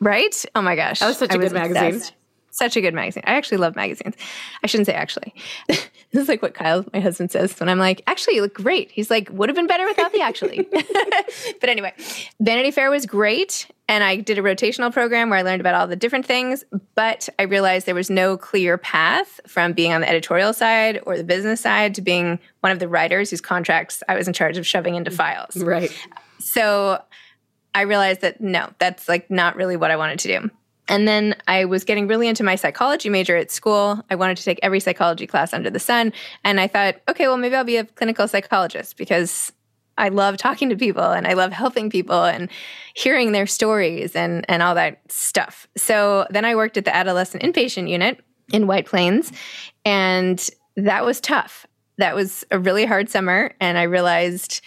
right? 0.00 0.44
Oh 0.54 0.60
my 0.60 0.76
gosh. 0.76 1.00
That 1.00 1.06
was 1.06 1.16
such 1.16 1.30
a 1.30 1.34
I 1.34 1.38
good 1.38 1.52
magazine. 1.52 1.94
obsessed. 1.94 2.12
Such 2.50 2.76
a 2.76 2.82
good 2.82 2.92
magazine. 2.92 3.22
I 3.26 3.34
actually 3.36 3.58
love 3.58 3.76
magazines. 3.76 4.14
I 4.62 4.66
shouldn't 4.66 4.88
say 4.88 4.92
actually. 4.92 5.32
this 5.68 5.88
is 6.12 6.28
like 6.28 6.42
what 6.42 6.52
Kyle, 6.52 6.84
my 6.92 7.00
husband, 7.00 7.30
says 7.30 7.58
when 7.60 7.70
I'm 7.70 7.78
like, 7.78 8.02
actually, 8.06 8.34
you 8.34 8.42
look 8.42 8.52
great. 8.54 8.90
He's 8.90 9.10
like, 9.10 9.30
would 9.30 9.48
have 9.48 9.56
been 9.56 9.66
better 9.68 9.86
without 9.86 10.12
the 10.12 10.20
actually. 10.20 10.68
but 11.60 11.70
anyway, 11.70 11.94
Vanity 12.40 12.72
Fair 12.72 12.90
was 12.90 13.06
great. 13.06 13.68
And 13.88 14.04
I 14.04 14.16
did 14.16 14.38
a 14.38 14.42
rotational 14.42 14.92
program 14.92 15.30
where 15.30 15.38
I 15.38 15.42
learned 15.42 15.60
about 15.60 15.74
all 15.74 15.86
the 15.86 15.96
different 15.96 16.26
things. 16.26 16.62
But 16.94 17.28
I 17.38 17.44
realized 17.44 17.86
there 17.86 17.94
was 17.94 18.10
no 18.10 18.36
clear 18.36 18.76
path 18.76 19.40
from 19.46 19.72
being 19.72 19.92
on 19.92 20.02
the 20.02 20.08
editorial 20.08 20.52
side 20.52 21.00
or 21.06 21.16
the 21.16 21.24
business 21.24 21.62
side 21.62 21.94
to 21.94 22.02
being 22.02 22.38
one 22.60 22.70
of 22.70 22.78
the 22.78 22.88
writers 22.88 23.30
whose 23.30 23.40
contracts 23.40 24.02
I 24.08 24.14
was 24.14 24.28
in 24.28 24.34
charge 24.34 24.58
of 24.58 24.66
shoving 24.66 24.94
into 24.94 25.10
files. 25.10 25.56
right. 25.56 25.90
So 26.40 27.02
I 27.74 27.82
realized 27.82 28.20
that 28.20 28.40
no, 28.40 28.70
that's 28.78 29.08
like 29.08 29.30
not 29.30 29.56
really 29.56 29.76
what 29.76 29.90
I 29.90 29.96
wanted 29.96 30.18
to 30.20 30.40
do. 30.40 30.50
And 30.88 31.06
then 31.06 31.36
I 31.46 31.66
was 31.66 31.84
getting 31.84 32.06
really 32.06 32.28
into 32.28 32.42
my 32.42 32.56
psychology 32.56 33.10
major 33.10 33.36
at 33.36 33.50
school. 33.50 34.02
I 34.10 34.14
wanted 34.14 34.38
to 34.38 34.42
take 34.42 34.58
every 34.62 34.80
psychology 34.80 35.26
class 35.26 35.52
under 35.52 35.68
the 35.68 35.78
sun. 35.78 36.12
And 36.44 36.58
I 36.58 36.66
thought, 36.66 36.96
okay, 37.08 37.28
well, 37.28 37.36
maybe 37.36 37.54
I'll 37.56 37.64
be 37.64 37.76
a 37.76 37.84
clinical 37.84 38.26
psychologist 38.26 38.96
because 38.96 39.52
I 39.98 40.08
love 40.08 40.36
talking 40.36 40.70
to 40.70 40.76
people 40.76 41.10
and 41.10 41.26
I 41.26 41.34
love 41.34 41.52
helping 41.52 41.90
people 41.90 42.24
and 42.24 42.48
hearing 42.94 43.32
their 43.32 43.46
stories 43.46 44.16
and, 44.16 44.44
and 44.48 44.62
all 44.62 44.74
that 44.76 45.00
stuff. 45.10 45.68
So 45.76 46.26
then 46.30 46.44
I 46.44 46.54
worked 46.54 46.76
at 46.76 46.84
the 46.84 46.94
adolescent 46.94 47.42
inpatient 47.42 47.90
unit 47.90 48.20
in 48.52 48.66
White 48.66 48.86
Plains, 48.86 49.30
and 49.84 50.48
that 50.76 51.04
was 51.04 51.20
tough. 51.20 51.66
That 51.98 52.14
was 52.14 52.44
a 52.50 52.58
really 52.58 52.86
hard 52.86 53.10
summer. 53.10 53.54
And 53.60 53.76
I 53.76 53.82
realized 53.82 54.62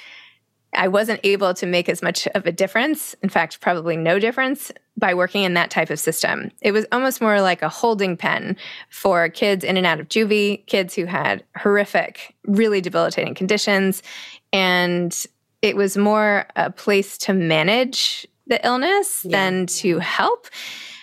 I 0.73 0.87
wasn't 0.87 1.19
able 1.23 1.53
to 1.55 1.65
make 1.65 1.89
as 1.89 2.01
much 2.01 2.27
of 2.27 2.45
a 2.45 2.51
difference. 2.51 3.13
In 3.21 3.29
fact, 3.29 3.59
probably 3.59 3.97
no 3.97 4.19
difference 4.19 4.71
by 4.97 5.13
working 5.13 5.43
in 5.43 5.53
that 5.55 5.69
type 5.71 5.89
of 5.89 5.99
system. 5.99 6.51
It 6.61 6.71
was 6.71 6.85
almost 6.91 7.21
more 7.21 7.41
like 7.41 7.61
a 7.61 7.69
holding 7.69 8.15
pen 8.15 8.55
for 8.89 9.27
kids 9.29 9.63
in 9.63 9.77
and 9.77 9.85
out 9.85 9.99
of 9.99 10.09
juvie, 10.09 10.65
kids 10.67 10.93
who 10.93 11.05
had 11.05 11.43
horrific, 11.57 12.35
really 12.45 12.81
debilitating 12.81 13.33
conditions. 13.33 14.03
And 14.53 15.15
it 15.61 15.75
was 15.75 15.97
more 15.97 16.47
a 16.55 16.71
place 16.71 17.17
to 17.19 17.33
manage 17.33 18.27
the 18.47 18.65
illness 18.65 19.23
yeah. 19.23 19.37
than 19.37 19.65
to 19.67 19.99
help. 19.99 20.47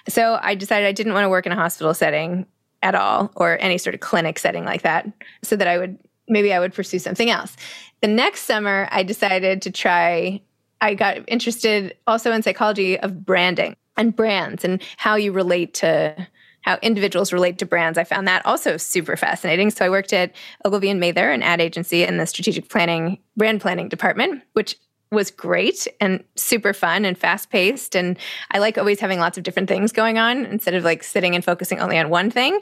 So 0.09 0.39
I 0.43 0.55
decided 0.55 0.87
I 0.87 0.93
didn't 0.93 1.13
want 1.13 1.25
to 1.25 1.29
work 1.29 1.47
in 1.47 1.53
a 1.53 1.57
hospital 1.57 1.95
setting 1.95 2.47
at 2.83 2.95
all 2.95 3.33
or 3.37 3.59
any 3.61 3.79
sort 3.79 3.95
of 3.95 4.01
clinic 4.01 4.39
setting 4.39 4.65
like 4.65 4.83
that 4.83 5.11
so 5.43 5.57
that 5.57 5.67
I 5.67 5.79
would 5.79 5.99
maybe 6.29 6.53
I 6.53 6.61
would 6.61 6.75
pursue 6.75 6.99
something 6.99 7.31
else. 7.31 7.57
The 8.03 8.09
next 8.09 8.43
summer 8.43 8.89
I 8.91 9.03
decided 9.03 9.63
to 9.63 9.71
try 9.71 10.41
I 10.81 10.95
got 10.95 11.19
interested 11.27 11.97
also 12.07 12.31
in 12.33 12.43
psychology 12.43 12.99
of 13.01 13.25
branding 13.25 13.77
and 13.97 14.15
brands 14.15 14.65
and 14.65 14.81
how 14.97 15.17
you 15.17 15.33
relate 15.33 15.75
to 15.75 16.29
how 16.69 16.79
individuals 16.83 17.33
relate 17.33 17.57
to 17.59 17.65
brands. 17.65 17.97
I 17.97 18.05
found 18.05 18.29
that 18.29 18.45
also 18.45 18.77
super 18.77 19.17
fascinating. 19.17 19.71
So 19.71 19.87
I 19.87 19.89
worked 19.89 20.13
at 20.13 20.33
Ogilvy 20.67 20.91
and 20.91 21.01
Mather, 21.01 21.31
an 21.31 21.43
ad 21.43 21.63
agency 21.63 22.05
in 22.05 22.19
the 22.19 22.27
strategic 22.27 22.69
planning, 22.69 23.19
brand 23.39 23.63
planning 23.63 23.89
department, 23.89 24.43
which 24.53 24.77
was 25.11 25.31
great 25.31 25.89
and 25.99 26.23
super 26.37 26.75
fun 26.75 27.07
and 27.07 27.17
fast 27.17 27.49
paced. 27.49 27.97
And 27.97 28.19
I 28.51 28.59
like 28.59 28.77
always 28.77 29.01
having 29.01 29.19
lots 29.19 29.39
of 29.39 29.45
different 29.45 29.67
things 29.67 29.93
going 29.93 30.19
on 30.19 30.45
instead 30.45 30.75
of 30.75 30.85
like 30.85 31.03
sitting 31.03 31.35
and 31.35 31.43
focusing 31.43 31.81
only 31.81 31.97
on 31.97 32.11
one 32.11 32.31
thing, 32.31 32.61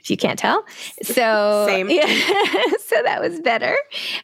if 0.00 0.10
you 0.10 0.16
can't 0.16 0.36
tell. 0.38 0.64
So, 1.02 1.64
Same. 1.68 1.88
Yeah, 1.88 2.06
so 2.86 3.00
that 3.04 3.20
was 3.20 3.38
better. 3.38 3.76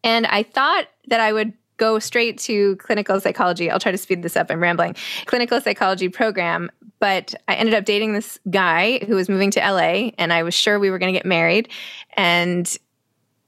And 0.03 0.27
I 0.27 0.43
thought 0.43 0.89
that 1.07 1.21
I 1.21 1.33
would 1.33 1.53
go 1.81 1.99
straight 1.99 2.39
to 2.39 2.77
clinical 2.77 3.19
psychology. 3.19 3.71
I'll 3.71 3.81
try 3.81 3.91
to 3.91 3.99
speed 3.99 4.23
this 4.23 4.37
up. 4.37 4.49
I'm 4.51 4.63
rambling. 4.63 4.95
Clinical 5.25 5.61
psychology 5.61 6.09
program. 6.09 6.71
But 7.01 7.35
I 7.49 7.55
ended 7.55 7.75
up 7.75 7.87
dating 7.87 8.13
this 8.13 8.39
guy 8.51 8.99
who 9.07 9.17
was 9.17 9.31
moving 9.31 9.51
to 9.53 9.61
LA, 9.61 10.11
and 10.19 10.33
I 10.33 10.43
was 10.43 10.53
sure 10.53 10.79
we 10.79 10.91
were 10.91 10.99
going 10.99 11.13
to 11.13 11.19
get 11.19 11.25
married. 11.25 11.71
And 12.15 12.71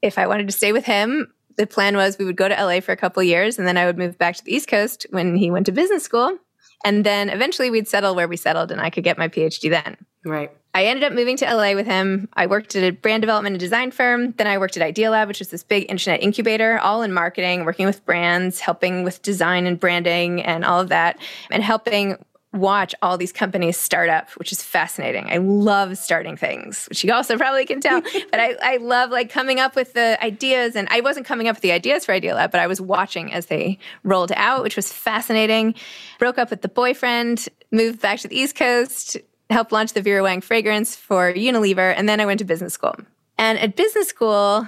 if 0.01 0.17
I 0.17 0.25
wanted 0.25 0.47
to 0.47 0.53
stay 0.53 0.71
with 0.73 0.85
him, 0.85 1.31
the 1.55 1.67
plan 1.67 1.95
was 1.95 2.17
we 2.17 2.25
would 2.25 2.35
go 2.35 2.47
to 2.47 2.55
LA 2.55 2.79
for 2.79 2.91
a 2.91 2.97
couple 2.97 3.21
years 3.21 3.59
and 3.59 3.67
then 3.67 3.77
I 3.77 3.85
would 3.85 3.97
move 3.97 4.17
back 4.17 4.35
to 4.35 4.43
the 4.43 4.53
East 4.53 4.67
Coast 4.67 5.05
when 5.11 5.35
he 5.35 5.51
went 5.51 5.67
to 5.67 5.71
business 5.71 6.03
school. 6.03 6.37
And 6.83 7.05
then 7.05 7.29
eventually 7.29 7.69
we'd 7.69 7.87
settle 7.87 8.15
where 8.15 8.27
we 8.27 8.35
settled 8.35 8.71
and 8.71 8.81
I 8.81 8.89
could 8.89 9.03
get 9.03 9.19
my 9.19 9.27
PhD 9.27 9.69
then. 9.69 9.97
Right. 10.25 10.51
I 10.75 10.85
ended 10.85 11.03
up 11.03 11.13
moving 11.13 11.37
to 11.37 11.45
LA 11.45 11.73
with 11.73 11.85
him. 11.85 12.27
I 12.33 12.47
worked 12.47 12.75
at 12.75 12.83
a 12.83 12.91
brand 12.91 13.21
development 13.21 13.53
and 13.53 13.59
design 13.59 13.91
firm. 13.91 14.31
Then 14.31 14.47
I 14.47 14.57
worked 14.57 14.75
at 14.75 14.95
Idealab, 14.95 15.27
which 15.27 15.39
is 15.39 15.49
this 15.49 15.63
big 15.63 15.89
internet 15.89 16.23
incubator, 16.23 16.79
all 16.79 17.03
in 17.03 17.13
marketing, 17.13 17.63
working 17.65 17.85
with 17.85 18.03
brands, 18.05 18.59
helping 18.59 19.03
with 19.03 19.21
design 19.21 19.67
and 19.67 19.79
branding 19.79 20.41
and 20.41 20.65
all 20.65 20.79
of 20.79 20.89
that, 20.89 21.19
and 21.51 21.61
helping 21.61 22.17
watch 22.53 22.93
all 23.01 23.17
these 23.17 23.31
companies 23.31 23.77
start 23.77 24.09
up, 24.09 24.29
which 24.31 24.51
is 24.51 24.61
fascinating. 24.61 25.27
I 25.29 25.37
love 25.37 25.97
starting 25.97 26.37
things, 26.37 26.85
which 26.87 27.03
you 27.03 27.11
also 27.11 27.37
probably 27.37 27.65
can 27.65 27.81
tell. 27.81 28.01
but 28.01 28.39
I, 28.39 28.55
I 28.61 28.77
love 28.77 29.11
like 29.11 29.29
coming 29.29 29.59
up 29.59 29.75
with 29.75 29.93
the 29.93 30.23
ideas. 30.23 30.75
And 30.75 30.87
I 30.89 31.01
wasn't 31.01 31.25
coming 31.25 31.47
up 31.47 31.57
with 31.57 31.61
the 31.61 31.71
ideas 31.71 32.05
for 32.05 32.13
Idealab, 32.13 32.51
but 32.51 32.59
I 32.59 32.67
was 32.67 32.79
watching 32.79 33.33
as 33.33 33.47
they 33.47 33.79
rolled 34.03 34.31
out, 34.35 34.63
which 34.63 34.75
was 34.75 34.91
fascinating. 34.91 35.75
Broke 36.19 36.37
up 36.37 36.49
with 36.49 36.61
the 36.61 36.69
boyfriend, 36.69 37.47
moved 37.71 38.01
back 38.01 38.19
to 38.19 38.27
the 38.27 38.39
East 38.39 38.55
Coast, 38.55 39.17
helped 39.49 39.71
launch 39.71 39.93
the 39.93 40.01
Vera 40.01 40.23
Wang 40.23 40.41
fragrance 40.41 40.95
for 40.95 41.33
Unilever, 41.33 41.93
and 41.95 42.07
then 42.07 42.19
I 42.19 42.25
went 42.25 42.39
to 42.39 42.45
business 42.45 42.73
school. 42.73 42.95
And 43.37 43.59
at 43.59 43.75
business 43.75 44.07
school, 44.07 44.67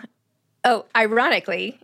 oh, 0.63 0.86
ironically, 0.96 1.79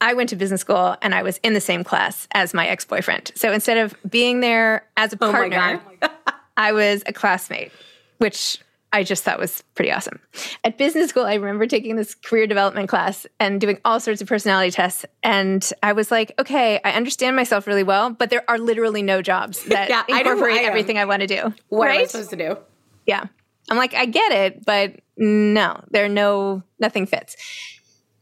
I 0.00 0.14
went 0.14 0.28
to 0.30 0.36
business 0.36 0.60
school 0.60 0.96
and 1.00 1.14
I 1.14 1.22
was 1.22 1.38
in 1.38 1.54
the 1.54 1.60
same 1.60 1.84
class 1.84 2.28
as 2.32 2.52
my 2.52 2.66
ex 2.66 2.84
boyfriend. 2.84 3.32
So 3.34 3.52
instead 3.52 3.78
of 3.78 3.94
being 4.08 4.40
there 4.40 4.86
as 4.96 5.12
a 5.12 5.18
oh 5.20 5.30
partner, 5.30 5.80
oh 6.02 6.08
I 6.56 6.72
was 6.72 7.02
a 7.06 7.12
classmate, 7.12 7.72
which 8.18 8.58
I 8.94 9.02
just 9.02 9.24
thought 9.24 9.40
was 9.40 9.64
pretty 9.74 9.90
awesome. 9.90 10.20
At 10.62 10.78
business 10.78 11.10
school, 11.10 11.24
I 11.24 11.34
remember 11.34 11.66
taking 11.66 11.96
this 11.96 12.14
career 12.14 12.46
development 12.46 12.88
class 12.88 13.26
and 13.40 13.60
doing 13.60 13.80
all 13.84 13.98
sorts 13.98 14.22
of 14.22 14.28
personality 14.28 14.70
tests. 14.70 15.04
And 15.24 15.68
I 15.82 15.94
was 15.94 16.12
like, 16.12 16.32
okay, 16.38 16.80
I 16.84 16.92
understand 16.92 17.34
myself 17.34 17.66
really 17.66 17.82
well, 17.82 18.10
but 18.10 18.30
there 18.30 18.48
are 18.48 18.56
literally 18.56 19.02
no 19.02 19.20
jobs 19.20 19.64
that 19.68 19.88
yeah, 19.88 20.04
incorporate 20.08 20.60
I 20.60 20.64
everything 20.64 20.96
I 20.96 21.06
want 21.06 21.22
to 21.22 21.26
do. 21.26 21.52
What 21.70 21.86
right? 21.86 21.96
am 21.96 22.02
I 22.02 22.06
supposed 22.06 22.30
to 22.30 22.36
do? 22.36 22.56
Yeah. 23.04 23.24
I'm 23.68 23.76
like, 23.76 23.94
I 23.94 24.06
get 24.06 24.30
it, 24.30 24.64
but 24.64 25.00
no, 25.16 25.82
there 25.90 26.04
are 26.04 26.08
no, 26.08 26.62
nothing 26.78 27.06
fits. 27.06 27.36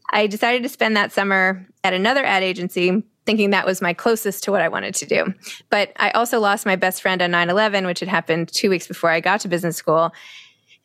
I 0.09 0.25
decided 0.25 0.63
to 0.63 0.69
spend 0.69 0.97
that 0.97 1.11
summer 1.11 1.67
at 1.83 1.93
another 1.93 2.25
ad 2.25 2.41
agency 2.41 3.03
thinking 3.25 3.51
that 3.51 3.65
was 3.65 3.81
my 3.81 3.93
closest 3.93 4.43
to 4.43 4.51
what 4.51 4.61
I 4.61 4.69
wanted 4.69 4.95
to 4.95 5.05
do. 5.05 5.33
But 5.69 5.91
I 5.97 6.11
also 6.11 6.39
lost 6.39 6.65
my 6.65 6.75
best 6.75 7.01
friend 7.01 7.21
on 7.21 7.31
9 7.31 7.49
11, 7.49 7.85
which 7.85 7.99
had 7.99 8.09
happened 8.09 8.51
two 8.51 8.69
weeks 8.69 8.87
before 8.87 9.09
I 9.09 9.19
got 9.19 9.41
to 9.41 9.47
business 9.47 9.77
school. 9.77 10.11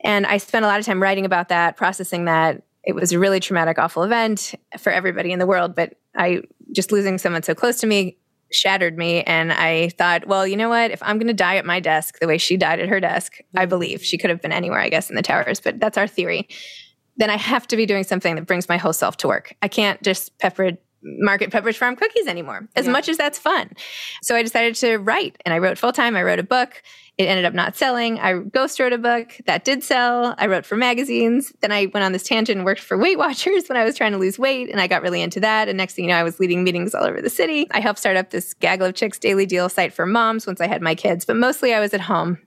And 0.03 0.25
I 0.25 0.37
spent 0.37 0.65
a 0.65 0.67
lot 0.67 0.79
of 0.79 0.85
time 0.85 1.01
writing 1.01 1.25
about 1.25 1.49
that, 1.49 1.77
processing 1.77 2.25
that. 2.25 2.63
It 2.83 2.95
was 2.95 3.11
a 3.11 3.19
really 3.19 3.39
traumatic, 3.39 3.77
awful 3.77 4.03
event 4.03 4.55
for 4.77 4.91
everybody 4.91 5.31
in 5.31 5.39
the 5.39 5.45
world. 5.45 5.75
But 5.75 5.95
I 6.15 6.43
just 6.71 6.91
losing 6.91 7.17
someone 7.17 7.43
so 7.43 7.53
close 7.53 7.79
to 7.81 7.87
me 7.87 8.17
shattered 8.51 8.97
me. 8.97 9.23
And 9.23 9.51
I 9.51 9.89
thought, 9.89 10.27
well, 10.27 10.47
you 10.47 10.57
know 10.57 10.69
what? 10.69 10.91
If 10.91 11.03
I'm 11.03 11.17
going 11.17 11.27
to 11.27 11.33
die 11.33 11.57
at 11.57 11.65
my 11.65 11.79
desk 11.79 12.19
the 12.19 12.27
way 12.27 12.37
she 12.37 12.57
died 12.57 12.79
at 12.79 12.89
her 12.89 12.99
desk, 12.99 13.37
I 13.55 13.61
mm-hmm. 13.61 13.69
believe 13.69 14.03
she 14.03 14.17
could 14.17 14.29
have 14.29 14.41
been 14.41 14.51
anywhere, 14.51 14.79
I 14.79 14.89
guess, 14.89 15.09
in 15.09 15.15
the 15.15 15.21
towers, 15.21 15.59
but 15.59 15.79
that's 15.79 15.97
our 15.97 16.07
theory. 16.07 16.47
Then 17.17 17.29
I 17.29 17.37
have 17.37 17.67
to 17.67 17.77
be 17.77 17.85
doing 17.85 18.03
something 18.03 18.35
that 18.35 18.47
brings 18.47 18.69
my 18.69 18.77
whole 18.77 18.93
self 18.93 19.17
to 19.17 19.27
work. 19.27 19.55
I 19.61 19.67
can't 19.67 20.01
just 20.01 20.37
pepper 20.39 20.77
market 21.01 21.51
Pepperidge 21.51 21.77
Farm 21.77 21.95
cookies 21.95 22.27
anymore, 22.27 22.67
as 22.75 22.85
yeah. 22.85 22.91
much 22.91 23.07
as 23.07 23.17
that's 23.17 23.39
fun. 23.39 23.71
So 24.21 24.35
I 24.35 24.43
decided 24.43 24.75
to 24.75 24.97
write 24.97 25.37
and 25.45 25.53
I 25.53 25.59
wrote 25.59 25.77
full 25.77 25.93
time. 25.93 26.15
I 26.15 26.23
wrote 26.23 26.39
a 26.39 26.43
book. 26.43 26.81
It 27.19 27.25
ended 27.25 27.43
up 27.43 27.53
not 27.53 27.75
selling. 27.75 28.17
I 28.17 28.39
ghost 28.39 28.79
wrote 28.79 28.93
a 28.93 28.97
book 28.97 29.35
that 29.45 29.65
did 29.65 29.83
sell. 29.83 30.35
I 30.37 30.47
wrote 30.47 30.65
for 30.65 30.77
magazines. 30.77 31.51
Then 31.59 31.69
I 31.69 31.87
went 31.93 32.05
on 32.05 32.13
this 32.13 32.23
tangent 32.23 32.55
and 32.55 32.65
worked 32.65 32.79
for 32.79 32.97
Weight 32.97 33.17
Watchers 33.17 33.65
when 33.67 33.77
I 33.77 33.83
was 33.83 33.97
trying 33.97 34.13
to 34.13 34.17
lose 34.17 34.39
weight. 34.39 34.69
And 34.69 34.79
I 34.79 34.87
got 34.87 35.01
really 35.01 35.21
into 35.21 35.41
that. 35.41 35.67
And 35.67 35.77
next 35.77 35.95
thing 35.95 36.05
you 36.05 36.11
know, 36.11 36.17
I 36.17 36.23
was 36.23 36.39
leading 36.39 36.63
meetings 36.63 36.95
all 36.95 37.03
over 37.03 37.21
the 37.21 37.29
city. 37.29 37.67
I 37.71 37.81
helped 37.81 37.99
start 37.99 38.15
up 38.15 38.29
this 38.29 38.53
Gaggle 38.53 38.87
of 38.87 38.95
Chicks 38.95 39.19
daily 39.19 39.45
deal 39.45 39.67
site 39.67 39.91
for 39.91 40.05
moms 40.05 40.47
once 40.47 40.61
I 40.61 40.67
had 40.67 40.81
my 40.81 40.95
kids, 40.95 41.25
but 41.25 41.35
mostly 41.35 41.73
I 41.73 41.81
was 41.81 41.93
at 41.93 41.99
home 41.99 42.37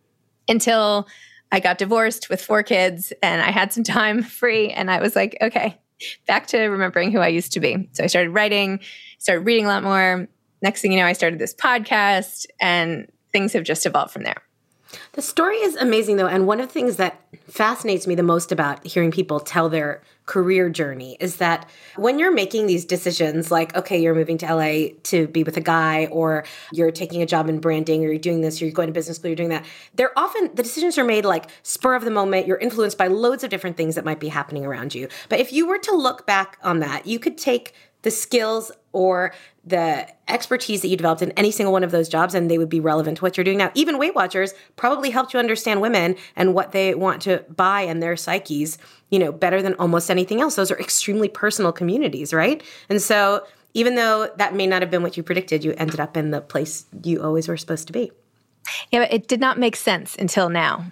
until 0.48 1.06
I 1.52 1.60
got 1.60 1.76
divorced 1.76 2.30
with 2.30 2.40
four 2.40 2.62
kids 2.62 3.12
and 3.22 3.42
I 3.42 3.50
had 3.50 3.74
some 3.74 3.84
time 3.84 4.22
free. 4.22 4.70
And 4.70 4.90
I 4.90 5.02
was 5.02 5.14
like, 5.14 5.36
okay, 5.42 5.78
back 6.26 6.46
to 6.46 6.68
remembering 6.68 7.12
who 7.12 7.18
I 7.18 7.28
used 7.28 7.52
to 7.52 7.60
be. 7.60 7.90
So 7.92 8.04
I 8.04 8.06
started 8.06 8.30
writing, 8.30 8.80
started 9.18 9.42
reading 9.42 9.66
a 9.66 9.68
lot 9.68 9.82
more. 9.82 10.28
Next 10.62 10.80
thing 10.80 10.92
you 10.92 10.98
know, 10.98 11.06
I 11.06 11.12
started 11.12 11.38
this 11.38 11.54
podcast 11.54 12.46
and 12.58 13.12
things 13.32 13.52
have 13.52 13.64
just 13.64 13.84
evolved 13.84 14.12
from 14.12 14.22
there. 14.22 14.42
The 15.12 15.22
story 15.22 15.56
is 15.56 15.76
amazing, 15.76 16.16
though. 16.16 16.26
And 16.26 16.46
one 16.46 16.60
of 16.60 16.68
the 16.68 16.72
things 16.72 16.96
that 16.96 17.20
fascinates 17.48 18.06
me 18.06 18.14
the 18.14 18.22
most 18.22 18.52
about 18.52 18.86
hearing 18.86 19.10
people 19.10 19.40
tell 19.40 19.68
their 19.68 20.02
career 20.26 20.70
journey 20.70 21.16
is 21.18 21.36
that 21.36 21.68
when 21.96 22.18
you're 22.18 22.32
making 22.32 22.66
these 22.66 22.84
decisions, 22.84 23.50
like, 23.50 23.74
okay, 23.74 24.00
you're 24.00 24.14
moving 24.14 24.38
to 24.38 24.54
LA 24.54 24.94
to 25.04 25.26
be 25.28 25.42
with 25.42 25.56
a 25.56 25.60
guy, 25.60 26.06
or 26.06 26.44
you're 26.72 26.90
taking 26.90 27.22
a 27.22 27.26
job 27.26 27.48
in 27.48 27.58
branding, 27.58 28.04
or 28.04 28.08
you're 28.08 28.18
doing 28.18 28.40
this, 28.40 28.60
or 28.60 28.66
you're 28.66 28.74
going 28.74 28.86
to 28.86 28.92
business 28.92 29.16
school, 29.16 29.28
you're 29.28 29.36
doing 29.36 29.48
that, 29.48 29.64
they're 29.94 30.16
often, 30.18 30.50
the 30.54 30.62
decisions 30.62 30.96
are 30.96 31.04
made 31.04 31.24
like 31.24 31.46
spur 31.62 31.94
of 31.94 32.04
the 32.04 32.10
moment. 32.10 32.46
You're 32.46 32.58
influenced 32.58 32.98
by 32.98 33.08
loads 33.08 33.42
of 33.42 33.50
different 33.50 33.76
things 33.76 33.94
that 33.96 34.04
might 34.04 34.20
be 34.20 34.28
happening 34.28 34.64
around 34.64 34.94
you. 34.94 35.08
But 35.28 35.40
if 35.40 35.52
you 35.52 35.66
were 35.66 35.78
to 35.78 35.96
look 35.96 36.26
back 36.26 36.58
on 36.62 36.78
that, 36.80 37.06
you 37.06 37.18
could 37.18 37.36
take 37.36 37.74
the 38.02 38.10
skills 38.10 38.70
or 38.92 39.32
the 39.64 40.06
expertise 40.28 40.82
that 40.82 40.88
you 40.88 40.96
developed 40.96 41.22
in 41.22 41.30
any 41.32 41.50
single 41.50 41.72
one 41.72 41.84
of 41.84 41.92
those 41.92 42.08
jobs 42.08 42.34
and 42.34 42.50
they 42.50 42.58
would 42.58 42.68
be 42.68 42.80
relevant 42.80 43.18
to 43.18 43.22
what 43.22 43.36
you're 43.36 43.44
doing 43.44 43.58
now. 43.58 43.70
Even 43.74 43.98
Weight 43.98 44.14
Watchers 44.14 44.54
probably 44.76 45.10
helped 45.10 45.32
you 45.32 45.38
understand 45.38 45.80
women 45.80 46.16
and 46.34 46.52
what 46.54 46.72
they 46.72 46.94
want 46.94 47.22
to 47.22 47.44
buy 47.48 47.82
and 47.82 48.02
their 48.02 48.16
psyches, 48.16 48.76
you 49.10 49.18
know, 49.18 49.30
better 49.30 49.62
than 49.62 49.74
almost 49.74 50.10
anything 50.10 50.40
else. 50.40 50.56
Those 50.56 50.70
are 50.70 50.78
extremely 50.78 51.28
personal 51.28 51.72
communities, 51.72 52.34
right? 52.34 52.62
And 52.88 53.00
so 53.00 53.46
even 53.74 53.94
though 53.94 54.28
that 54.36 54.54
may 54.54 54.66
not 54.66 54.82
have 54.82 54.90
been 54.90 55.02
what 55.02 55.16
you 55.16 55.22
predicted, 55.22 55.64
you 55.64 55.74
ended 55.78 56.00
up 56.00 56.16
in 56.16 56.30
the 56.30 56.40
place 56.40 56.84
you 57.04 57.22
always 57.22 57.48
were 57.48 57.56
supposed 57.56 57.86
to 57.86 57.92
be. 57.92 58.10
Yeah, 58.90 59.00
but 59.00 59.12
it 59.12 59.28
did 59.28 59.40
not 59.40 59.58
make 59.58 59.76
sense 59.76 60.16
until 60.16 60.48
now. 60.48 60.84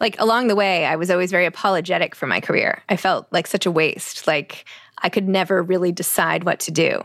Like 0.00 0.18
along 0.20 0.48
the 0.48 0.56
way, 0.56 0.84
I 0.86 0.96
was 0.96 1.10
always 1.10 1.30
very 1.30 1.46
apologetic 1.46 2.14
for 2.14 2.26
my 2.26 2.40
career. 2.40 2.82
I 2.88 2.96
felt 2.96 3.26
like 3.32 3.46
such 3.46 3.66
a 3.66 3.70
waste. 3.70 4.26
Like 4.26 4.64
I 5.02 5.08
could 5.08 5.28
never 5.28 5.62
really 5.62 5.92
decide 5.92 6.44
what 6.44 6.60
to 6.60 6.70
do. 6.70 7.02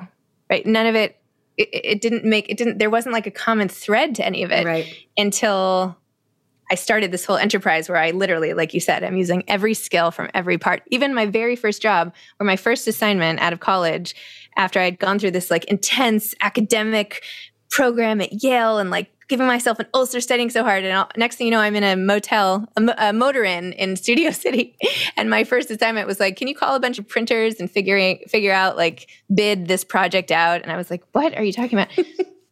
Right? 0.50 0.66
None 0.66 0.86
of 0.86 0.96
it, 0.96 1.20
it, 1.58 1.70
it 1.74 2.02
didn't 2.02 2.24
make 2.24 2.50
it 2.50 2.58
didn't 2.58 2.78
there 2.78 2.90
wasn't 2.90 3.14
like 3.14 3.28
a 3.28 3.32
common 3.32 3.68
thread 3.68 4.16
to 4.16 4.26
any 4.26 4.44
of 4.44 4.52
it 4.52 4.66
right. 4.66 5.06
until 5.18 5.98
I 6.70 6.76
started 6.76 7.12
this 7.12 7.26
whole 7.26 7.38
enterprise 7.38 7.88
where 7.88 7.98
I 7.98 8.12
literally, 8.12 8.54
like 8.54 8.74
you 8.74 8.80
said, 8.80 9.04
I'm 9.04 9.16
using 9.16 9.44
every 9.48 9.74
skill 9.74 10.12
from 10.12 10.30
every 10.34 10.58
part. 10.58 10.84
Even 10.88 11.14
my 11.14 11.26
very 11.26 11.56
first 11.56 11.82
job 11.82 12.14
or 12.40 12.46
my 12.46 12.58
first 12.58 12.88
assignment 12.88 13.40
out 13.40 13.54
of 13.54 13.62
college, 13.62 14.16
after 14.58 14.80
I'd 14.80 15.00
gone 15.00 15.18
through 15.20 15.32
this 15.32 15.50
like 15.50 15.66
intense 15.66 16.36
academic 16.42 17.24
program 17.70 18.20
at 18.20 18.44
Yale 18.44 18.80
and 18.80 18.90
like 18.90 19.10
giving 19.28 19.48
myself 19.48 19.80
an 19.80 19.88
ulcer 19.94 20.22
studying 20.22 20.50
so 20.50 20.64
hard. 20.64 20.84
And 20.84 21.08
next 21.18 21.36
thing 21.36 21.48
you 21.48 21.52
know, 21.52 21.60
I'm 21.60 21.76
in 21.76 21.84
a 21.84 21.96
motel, 21.96 22.68
a, 22.76 22.96
a 22.98 23.14
motor 23.14 23.44
inn 23.44 23.74
in 23.74 23.96
Studio 24.08 24.32
City. 24.32 24.76
And 25.16 25.30
my 25.30 25.44
first 25.44 25.70
assignment 25.70 26.08
was 26.08 26.20
like, 26.20 26.38
can 26.38 26.48
you 26.48 26.56
call 26.56 26.76
a 26.76 26.80
bunch 26.80 27.00
of 27.00 27.08
printers 27.08 27.60
and 27.60 27.70
figuring, 27.70 28.20
figure 28.28 28.54
out 28.54 28.78
like 28.78 29.10
bid 29.34 29.68
this 29.68 29.84
project 29.84 30.32
out? 30.32 30.62
And 30.62 30.72
I 30.72 30.78
was 30.78 30.90
like, 30.90 31.04
what 31.12 31.36
are 31.38 31.44
you 31.44 31.54
talking 31.54 31.78
about? 31.78 31.90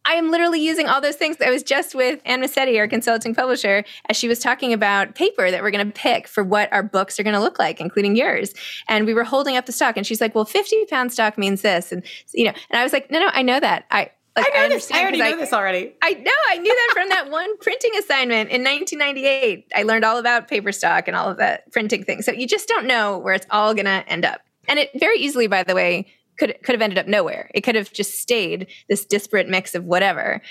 I 0.08 0.14
am 0.14 0.30
literally 0.30 0.60
using 0.60 0.86
all 0.86 1.00
those 1.00 1.16
things. 1.16 1.36
I 1.44 1.50
was 1.50 1.64
just 1.64 1.94
with 1.94 2.20
Anne 2.24 2.40
Messitte, 2.40 2.78
our 2.78 2.86
consulting 2.86 3.34
publisher, 3.34 3.84
as 4.08 4.16
she 4.16 4.28
was 4.28 4.38
talking 4.38 4.72
about 4.72 5.16
paper 5.16 5.50
that 5.50 5.62
we're 5.62 5.72
going 5.72 5.84
to 5.84 5.92
pick 5.92 6.28
for 6.28 6.44
what 6.44 6.72
our 6.72 6.84
books 6.84 7.18
are 7.18 7.24
going 7.24 7.34
to 7.34 7.40
look 7.40 7.58
like, 7.58 7.80
including 7.80 8.14
yours. 8.14 8.54
And 8.88 9.04
we 9.04 9.14
were 9.14 9.24
holding 9.24 9.56
up 9.56 9.66
the 9.66 9.72
stock, 9.72 9.96
and 9.96 10.06
she's 10.06 10.20
like, 10.20 10.32
"Well, 10.32 10.44
fifty 10.44 10.84
pound 10.86 11.12
stock 11.12 11.36
means 11.36 11.62
this," 11.62 11.90
and 11.90 12.04
you 12.32 12.44
know, 12.44 12.52
and 12.70 12.78
I 12.78 12.84
was 12.84 12.92
like, 12.92 13.10
"No, 13.10 13.18
no, 13.18 13.30
I 13.32 13.42
know 13.42 13.58
that. 13.58 13.86
I 13.90 14.10
like, 14.36 14.46
I 14.54 14.58
know 14.58 14.64
I 14.64 14.68
this. 14.68 14.90
I 14.90 15.00
already 15.00 15.18
know 15.18 15.24
I, 15.24 15.36
this 15.36 15.52
already. 15.52 15.94
I 16.02 16.12
know. 16.12 16.30
I 16.48 16.58
knew 16.58 16.74
that 16.74 16.90
from 16.92 17.08
that 17.08 17.30
one 17.30 17.56
printing 17.58 17.92
assignment 17.98 18.50
in 18.50 18.62
1998. 18.62 19.72
I 19.74 19.82
learned 19.82 20.04
all 20.04 20.18
about 20.18 20.48
paper 20.48 20.72
stock 20.72 21.08
and 21.08 21.16
all 21.16 21.28
of 21.28 21.38
that 21.38 21.70
printing 21.72 22.04
thing. 22.04 22.22
So 22.22 22.32
you 22.32 22.46
just 22.46 22.68
don't 22.68 22.86
know 22.86 23.18
where 23.18 23.34
it's 23.34 23.46
all 23.50 23.74
going 23.74 23.86
to 23.86 24.04
end 24.08 24.24
up. 24.24 24.42
And 24.68 24.78
it 24.78 24.90
very 24.98 25.18
easily, 25.18 25.46
by 25.46 25.62
the 25.62 25.74
way, 25.74 26.06
could 26.38 26.58
could 26.62 26.74
have 26.74 26.82
ended 26.82 26.98
up 26.98 27.06
nowhere. 27.06 27.50
It 27.54 27.62
could 27.62 27.76
have 27.76 27.92
just 27.92 28.18
stayed 28.20 28.66
this 28.88 29.06
disparate 29.06 29.48
mix 29.48 29.74
of 29.74 29.84
whatever. 29.84 30.42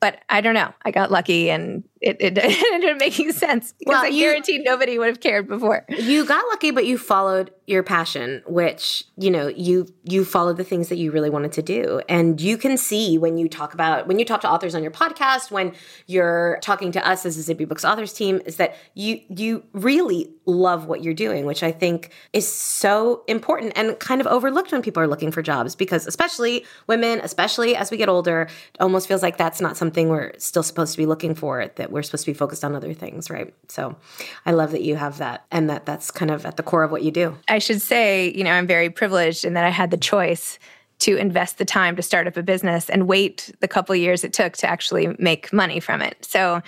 But 0.00 0.20
I 0.28 0.42
don't 0.42 0.54
know. 0.54 0.74
I 0.84 0.90
got 0.90 1.10
lucky 1.10 1.50
and 1.50 1.82
it, 2.04 2.18
it, 2.20 2.38
it 2.38 2.74
ended 2.74 2.90
up 2.90 2.98
making 2.98 3.32
sense 3.32 3.72
because 3.78 3.92
well, 3.92 4.04
I 4.04 4.08
you, 4.08 4.20
guaranteed 4.20 4.62
nobody 4.64 4.98
would 4.98 5.08
have 5.08 5.20
cared 5.20 5.48
before. 5.48 5.84
You 5.88 6.24
got 6.26 6.44
lucky, 6.48 6.70
but 6.70 6.86
you 6.86 6.98
followed 6.98 7.50
your 7.66 7.82
passion, 7.82 8.42
which 8.46 9.04
you 9.16 9.30
know 9.30 9.48
you 9.48 9.86
you 10.04 10.24
followed 10.24 10.58
the 10.58 10.64
things 10.64 10.90
that 10.90 10.96
you 10.96 11.10
really 11.10 11.30
wanted 11.30 11.52
to 11.52 11.62
do, 11.62 12.02
and 12.08 12.40
you 12.40 12.58
can 12.58 12.76
see 12.76 13.16
when 13.16 13.38
you 13.38 13.48
talk 13.48 13.72
about 13.72 14.06
when 14.06 14.18
you 14.18 14.24
talk 14.24 14.42
to 14.42 14.50
authors 14.50 14.74
on 14.74 14.82
your 14.82 14.92
podcast, 14.92 15.50
when 15.50 15.72
you're 16.06 16.58
talking 16.60 16.92
to 16.92 17.08
us 17.08 17.24
as 17.24 17.48
a 17.48 17.54
Zibby 17.54 17.66
Books 17.66 17.84
authors 17.84 18.12
team, 18.12 18.40
is 18.44 18.56
that 18.56 18.76
you 18.94 19.20
you 19.28 19.64
really 19.72 20.30
love 20.46 20.86
what 20.86 21.02
you're 21.02 21.14
doing, 21.14 21.46
which 21.46 21.62
I 21.62 21.72
think 21.72 22.10
is 22.32 22.46
so 22.46 23.24
important 23.26 23.72
and 23.76 23.98
kind 23.98 24.20
of 24.20 24.26
overlooked 24.26 24.72
when 24.72 24.82
people 24.82 25.02
are 25.02 25.08
looking 25.08 25.30
for 25.30 25.40
jobs 25.40 25.74
because 25.74 26.06
especially 26.06 26.66
women, 26.86 27.20
especially 27.22 27.74
as 27.76 27.90
we 27.90 27.96
get 27.96 28.08
older, 28.10 28.42
it 28.42 28.80
almost 28.80 29.08
feels 29.08 29.22
like 29.22 29.38
that's 29.38 29.60
not 29.60 29.76
something 29.76 30.10
we're 30.10 30.32
still 30.38 30.62
supposed 30.62 30.92
to 30.92 30.98
be 30.98 31.06
looking 31.06 31.34
for 31.34 31.66
that 31.76 31.90
we're 31.94 32.02
supposed 32.02 32.24
to 32.24 32.30
be 32.32 32.36
focused 32.36 32.64
on 32.64 32.74
other 32.74 32.92
things, 32.92 33.30
right? 33.30 33.54
So 33.68 33.96
I 34.44 34.50
love 34.50 34.72
that 34.72 34.82
you 34.82 34.96
have 34.96 35.18
that 35.18 35.46
and 35.52 35.70
that 35.70 35.86
that's 35.86 36.10
kind 36.10 36.30
of 36.30 36.44
at 36.44 36.56
the 36.56 36.62
core 36.62 36.82
of 36.82 36.90
what 36.90 37.02
you 37.02 37.12
do. 37.12 37.36
I 37.48 37.60
should 37.60 37.80
say, 37.80 38.32
you 38.34 38.42
know, 38.42 38.50
I'm 38.50 38.66
very 38.66 38.90
privileged 38.90 39.44
in 39.44 39.54
that 39.54 39.64
I 39.64 39.70
had 39.70 39.92
the 39.92 39.96
choice 39.96 40.58
to 40.98 41.16
invest 41.16 41.58
the 41.58 41.64
time 41.64 41.94
to 41.96 42.02
start 42.02 42.26
up 42.26 42.36
a 42.36 42.42
business 42.42 42.90
and 42.90 43.06
wait 43.06 43.52
the 43.60 43.68
couple 43.68 43.94
years 43.94 44.24
it 44.24 44.32
took 44.32 44.54
to 44.54 44.66
actually 44.66 45.14
make 45.18 45.52
money 45.52 45.78
from 45.78 46.02
it. 46.02 46.24
So 46.24 46.62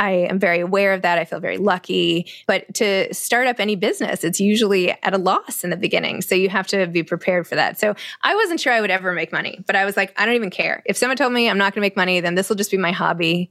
I 0.00 0.12
am 0.12 0.38
very 0.38 0.60
aware 0.60 0.94
of 0.94 1.02
that. 1.02 1.18
I 1.18 1.24
feel 1.24 1.40
very 1.40 1.58
lucky. 1.58 2.26
But 2.46 2.72
to 2.74 3.12
start 3.14 3.46
up 3.46 3.60
any 3.60 3.76
business, 3.76 4.24
it's 4.24 4.40
usually 4.40 4.90
at 4.90 5.14
a 5.14 5.18
loss 5.18 5.62
in 5.62 5.70
the 5.70 5.76
beginning. 5.76 6.22
So 6.22 6.34
you 6.34 6.48
have 6.48 6.66
to 6.68 6.86
be 6.86 7.02
prepared 7.02 7.46
for 7.46 7.54
that. 7.54 7.78
So 7.78 7.94
I 8.22 8.34
wasn't 8.34 8.60
sure 8.60 8.72
I 8.72 8.80
would 8.80 8.90
ever 8.90 9.12
make 9.12 9.30
money, 9.30 9.62
but 9.66 9.76
I 9.76 9.84
was 9.84 9.96
like, 9.96 10.12
I 10.18 10.26
don't 10.26 10.34
even 10.34 10.50
care. 10.50 10.82
If 10.86 10.96
someone 10.96 11.18
told 11.18 11.32
me 11.32 11.48
I'm 11.48 11.58
not 11.58 11.74
going 11.74 11.82
to 11.82 11.84
make 11.84 11.96
money, 11.96 12.18
then 12.20 12.34
this 12.34 12.48
will 12.48 12.56
just 12.56 12.70
be 12.70 12.78
my 12.78 12.92
hobby 12.92 13.50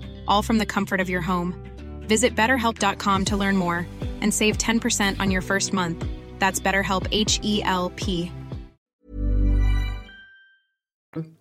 all 0.31 0.41
from 0.41 0.57
the 0.57 0.65
comfort 0.65 1.01
of 1.01 1.09
your 1.09 1.21
home. 1.21 1.53
Visit 2.07 2.35
betterhelp.com 2.35 3.25
to 3.25 3.37
learn 3.37 3.57
more 3.57 3.85
and 4.21 4.33
save 4.33 4.57
10% 4.57 5.19
on 5.19 5.29
your 5.29 5.41
first 5.41 5.73
month. 5.73 6.05
That's 6.39 6.59
BetterHelp 6.59 7.07
H 7.11 7.39
E 7.43 7.61
L 7.63 7.91
P. 7.97 8.31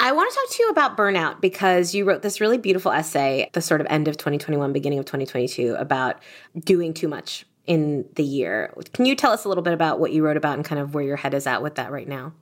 I 0.01 0.11
want 0.11 0.29
to 0.29 0.37
talk 0.37 0.51
to 0.51 0.63
you 0.65 0.69
about 0.71 0.97
burnout 0.97 1.41
because 1.41 1.95
you 1.95 2.05
wrote 2.05 2.23
this 2.23 2.41
really 2.41 2.59
beautiful 2.59 2.91
essay 2.91 3.43
at 3.43 3.53
the 3.53 3.63
sort 3.63 3.81
of 3.81 3.87
end 3.89 4.09
of 4.09 4.17
2021, 4.17 4.73
beginning 4.73 4.99
of 4.99 5.05
2022 5.05 5.77
about 5.77 6.21
doing 6.59 6.93
too 6.93 7.07
much 7.07 7.47
in 7.67 8.05
the 8.17 8.25
year. 8.25 8.75
Can 8.93 9.07
you 9.07 9.15
tell 9.15 9.31
us 9.31 9.45
a 9.45 9.49
little 9.49 9.63
bit 9.63 9.73
about 9.73 10.01
what 10.01 10.11
you 10.11 10.25
wrote 10.25 10.37
about 10.37 10.57
and 10.57 10.65
kind 10.65 10.81
of 10.81 10.93
where 10.93 11.05
your 11.05 11.17
head 11.17 11.35
is 11.35 11.47
at 11.47 11.63
with 11.63 11.77
that 11.77 11.93
right 11.93 12.09
now? 12.09 12.33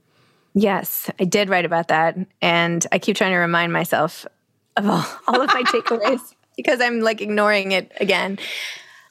Yes, 0.55 1.11
I 1.21 1.25
did 1.25 1.51
write 1.51 1.67
about 1.67 1.89
that. 1.89 2.17
And 2.41 2.87
I 2.93 2.99
keep 2.99 3.15
trying 3.15 3.33
to 3.33 3.39
remind 3.39 3.75
myself 3.75 4.27
of 4.79 4.89
all, 4.89 5.05
all 5.27 5.43
of 5.43 5.49
my 5.49 5.63
takeaways 5.67 6.35
because 6.59 6.81
I'm 6.81 7.01
like 7.01 7.23
ignoring 7.23 7.71
it 7.71 7.93
again. 8.01 8.37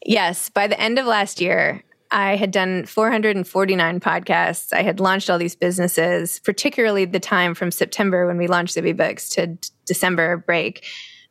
Yes, 0.06 0.50
by 0.50 0.68
the 0.68 0.80
end 0.80 1.00
of 1.00 1.06
last 1.06 1.40
year, 1.40 1.82
I 2.12 2.36
had 2.36 2.52
done 2.52 2.86
449 2.86 4.00
podcasts. 4.02 4.74
I 4.74 4.82
had 4.82 5.00
launched 5.00 5.30
all 5.30 5.38
these 5.38 5.56
businesses, 5.56 6.42
particularly 6.42 7.06
the 7.06 7.20
time 7.22 7.56
from 7.56 7.72
September 7.72 8.28
when 8.28 8.38
we 8.38 8.48
launched 8.48 8.76
Zibby 8.76 8.96
Books 8.96 9.30
to 9.30 9.48
d- 9.48 9.70
December 9.86 10.38
break. 10.38 10.86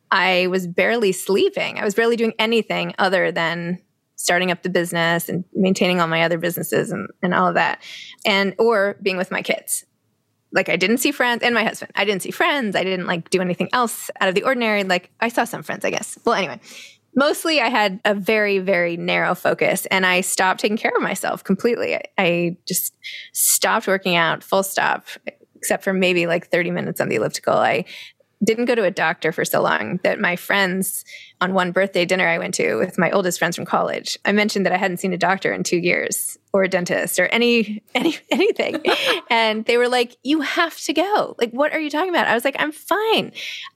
I 0.09 0.47
was 0.47 0.65
barely 0.65 1.11
sleeping. 1.11 1.79
I 1.79 1.83
was 1.83 1.93
barely 1.93 2.15
doing 2.15 2.33
anything 2.39 2.95
other 2.97 3.31
than 3.31 3.79
starting 4.15 4.49
up 4.49 4.63
the 4.63 4.69
business 4.69 5.29
and 5.29 5.43
maintaining 5.53 6.01
all 6.01 6.07
my 6.07 6.23
other 6.23 6.39
businesses 6.39 6.91
and, 6.91 7.09
and 7.21 7.35
all 7.35 7.47
of 7.47 7.55
that. 7.55 7.81
And 8.25 8.55
or 8.57 8.97
being 9.03 9.17
with 9.17 9.29
my 9.29 9.43
kids 9.43 9.85
like 10.57 10.67
I 10.67 10.75
didn't 10.75 10.97
see 10.97 11.11
friends 11.11 11.43
and 11.43 11.53
my 11.53 11.63
husband. 11.63 11.91
I 11.95 12.03
didn't 12.03 12.23
see 12.23 12.31
friends. 12.31 12.75
I 12.75 12.83
didn't 12.83 13.05
like 13.05 13.29
do 13.29 13.39
anything 13.39 13.69
else 13.71 14.09
out 14.19 14.27
of 14.27 14.35
the 14.35 14.43
ordinary. 14.43 14.83
Like 14.83 15.11
I 15.21 15.29
saw 15.29 15.45
some 15.45 15.63
friends, 15.63 15.85
I 15.85 15.91
guess. 15.91 16.17
Well, 16.25 16.33
anyway, 16.33 16.59
mostly 17.15 17.61
I 17.61 17.69
had 17.69 18.01
a 18.03 18.15
very, 18.15 18.57
very 18.57 18.97
narrow 18.97 19.35
focus 19.35 19.85
and 19.85 20.05
I 20.05 20.21
stopped 20.21 20.59
taking 20.59 20.75
care 20.75 20.91
of 20.95 21.01
myself 21.01 21.43
completely. 21.43 21.95
I, 21.95 22.01
I 22.17 22.57
just 22.67 22.93
stopped 23.33 23.87
working 23.87 24.15
out, 24.15 24.43
full 24.43 24.63
stop, 24.63 25.05
except 25.55 25.83
for 25.83 25.93
maybe 25.93 26.25
like 26.25 26.47
30 26.47 26.71
minutes 26.71 26.99
on 26.99 27.07
the 27.07 27.15
elliptical. 27.15 27.53
I 27.53 27.85
didn't 28.43 28.65
go 28.65 28.75
to 28.75 28.83
a 28.83 28.91
doctor 28.91 29.31
for 29.31 29.45
so 29.45 29.61
long 29.61 29.99
that 30.03 30.19
my 30.19 30.35
friends 30.35 31.05
on 31.39 31.53
one 31.53 31.71
birthday 31.71 32.05
dinner 32.05 32.27
I 32.27 32.39
went 32.39 32.55
to 32.55 32.75
with 32.75 32.97
my 32.97 33.11
oldest 33.11 33.37
friends 33.37 33.55
from 33.55 33.65
college, 33.65 34.17
I 34.25 34.31
mentioned 34.31 34.65
that 34.65 34.73
I 34.73 34.77
hadn't 34.77 34.97
seen 34.97 35.13
a 35.13 35.17
doctor 35.17 35.53
in 35.53 35.63
two 35.63 35.77
years 35.77 36.37
or 36.51 36.63
a 36.63 36.67
dentist 36.67 37.19
or 37.19 37.27
any 37.27 37.83
any 37.93 38.17
anything. 38.31 38.83
and 39.29 39.65
they 39.65 39.77
were 39.77 39.87
like, 39.87 40.17
You 40.23 40.41
have 40.41 40.77
to 40.81 40.93
go. 40.93 41.35
Like, 41.37 41.51
what 41.51 41.73
are 41.73 41.79
you 41.79 41.89
talking 41.89 42.09
about? 42.09 42.27
I 42.27 42.33
was 42.33 42.43
like, 42.43 42.55
I'm 42.57 42.71
fine. 42.71 43.31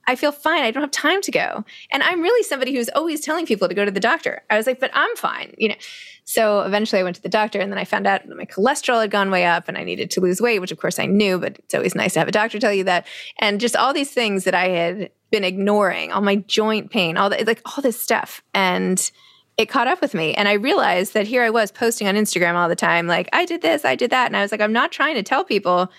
I 0.08 0.16
feel 0.16 0.32
fine. 0.32 0.62
I 0.62 0.70
don't 0.70 0.82
have 0.82 0.90
time 0.90 1.22
to 1.22 1.30
go. 1.30 1.64
And 1.92 2.02
I'm 2.02 2.20
really 2.20 2.42
somebody 2.42 2.74
who's 2.74 2.88
always 2.90 3.20
telling 3.20 3.46
people 3.46 3.68
to 3.68 3.74
go 3.74 3.84
to 3.84 3.90
the 3.90 4.00
doctor. 4.00 4.42
I 4.50 4.56
was 4.56 4.66
like, 4.66 4.80
but 4.80 4.90
I'm 4.94 5.14
fine, 5.16 5.54
you 5.56 5.68
know. 5.68 5.76
So 6.24 6.60
eventually 6.60 7.00
I 7.00 7.04
went 7.04 7.16
to 7.16 7.22
the 7.22 7.28
doctor 7.28 7.60
and 7.60 7.70
then 7.70 7.78
I 7.78 7.84
found 7.84 8.06
out 8.06 8.26
that 8.26 8.36
my 8.36 8.44
cholesterol 8.44 9.00
had 9.00 9.10
gone 9.10 9.30
way 9.30 9.44
up 9.44 9.68
and 9.68 9.76
I 9.76 9.84
needed 9.84 10.10
to 10.12 10.20
lose 10.20 10.40
weight, 10.40 10.60
which 10.60 10.72
of 10.72 10.78
course 10.78 10.98
I 10.98 11.06
knew, 11.06 11.38
but 11.38 11.58
it's 11.58 11.74
always 11.74 11.94
nice 11.94 12.14
to 12.14 12.20
have 12.20 12.28
a 12.28 12.32
doctor 12.32 12.58
tell 12.58 12.72
you 12.72 12.84
that. 12.84 13.06
And 13.38 13.60
just 13.60 13.76
all 13.76 13.92
these 13.92 14.10
things 14.10 14.44
that 14.44 14.54
I 14.54 14.68
had 14.68 15.10
been 15.32 15.42
ignoring, 15.42 16.12
all 16.12 16.20
my 16.20 16.36
joint 16.36 16.92
pain, 16.92 17.16
all 17.16 17.30
that, 17.30 17.44
like 17.46 17.62
all 17.64 17.82
this 17.82 18.00
stuff. 18.00 18.42
And 18.54 19.10
it 19.56 19.68
caught 19.68 19.88
up 19.88 20.00
with 20.00 20.14
me. 20.14 20.34
And 20.34 20.46
I 20.46 20.52
realized 20.52 21.14
that 21.14 21.26
here 21.26 21.42
I 21.42 21.50
was 21.50 21.72
posting 21.72 22.06
on 22.06 22.14
Instagram 22.14 22.54
all 22.54 22.68
the 22.68 22.76
time, 22.76 23.08
like, 23.08 23.28
I 23.32 23.44
did 23.44 23.62
this, 23.62 23.84
I 23.84 23.96
did 23.96 24.10
that. 24.10 24.26
And 24.26 24.36
I 24.36 24.42
was 24.42 24.52
like, 24.52 24.60
I'm 24.60 24.72
not 24.72 24.92
trying 24.92 25.16
to 25.16 25.22
tell 25.24 25.42
people 25.42 25.90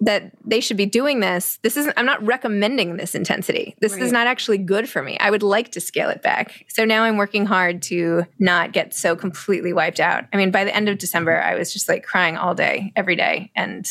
that 0.00 0.30
they 0.44 0.60
should 0.60 0.76
be 0.76 0.84
doing 0.84 1.20
this. 1.20 1.58
This 1.62 1.76
isn't, 1.78 1.94
I'm 1.96 2.04
not 2.04 2.22
recommending 2.24 2.98
this 2.98 3.14
intensity. 3.14 3.74
This 3.80 3.94
right. 3.94 4.02
is 4.02 4.12
not 4.12 4.26
actually 4.26 4.58
good 4.58 4.88
for 4.90 5.02
me. 5.02 5.16
I 5.18 5.30
would 5.30 5.42
like 5.42 5.72
to 5.72 5.80
scale 5.80 6.10
it 6.10 6.20
back. 6.20 6.66
So 6.68 6.84
now 6.84 7.04
I'm 7.04 7.16
working 7.16 7.46
hard 7.46 7.80
to 7.84 8.24
not 8.38 8.72
get 8.72 8.92
so 8.94 9.16
completely 9.16 9.72
wiped 9.72 9.98
out. 9.98 10.24
I 10.34 10.36
mean, 10.36 10.50
by 10.50 10.64
the 10.64 10.76
end 10.76 10.90
of 10.90 10.98
December, 10.98 11.40
I 11.40 11.54
was 11.54 11.72
just 11.72 11.88
like 11.88 12.04
crying 12.04 12.36
all 12.36 12.54
day, 12.54 12.92
every 12.94 13.16
day. 13.16 13.50
And 13.56 13.86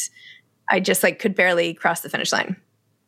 I 0.70 0.80
just 0.80 1.02
like 1.02 1.18
could 1.18 1.34
barely 1.34 1.74
cross 1.74 2.02
the 2.02 2.10
finish 2.10 2.32
line. 2.32 2.56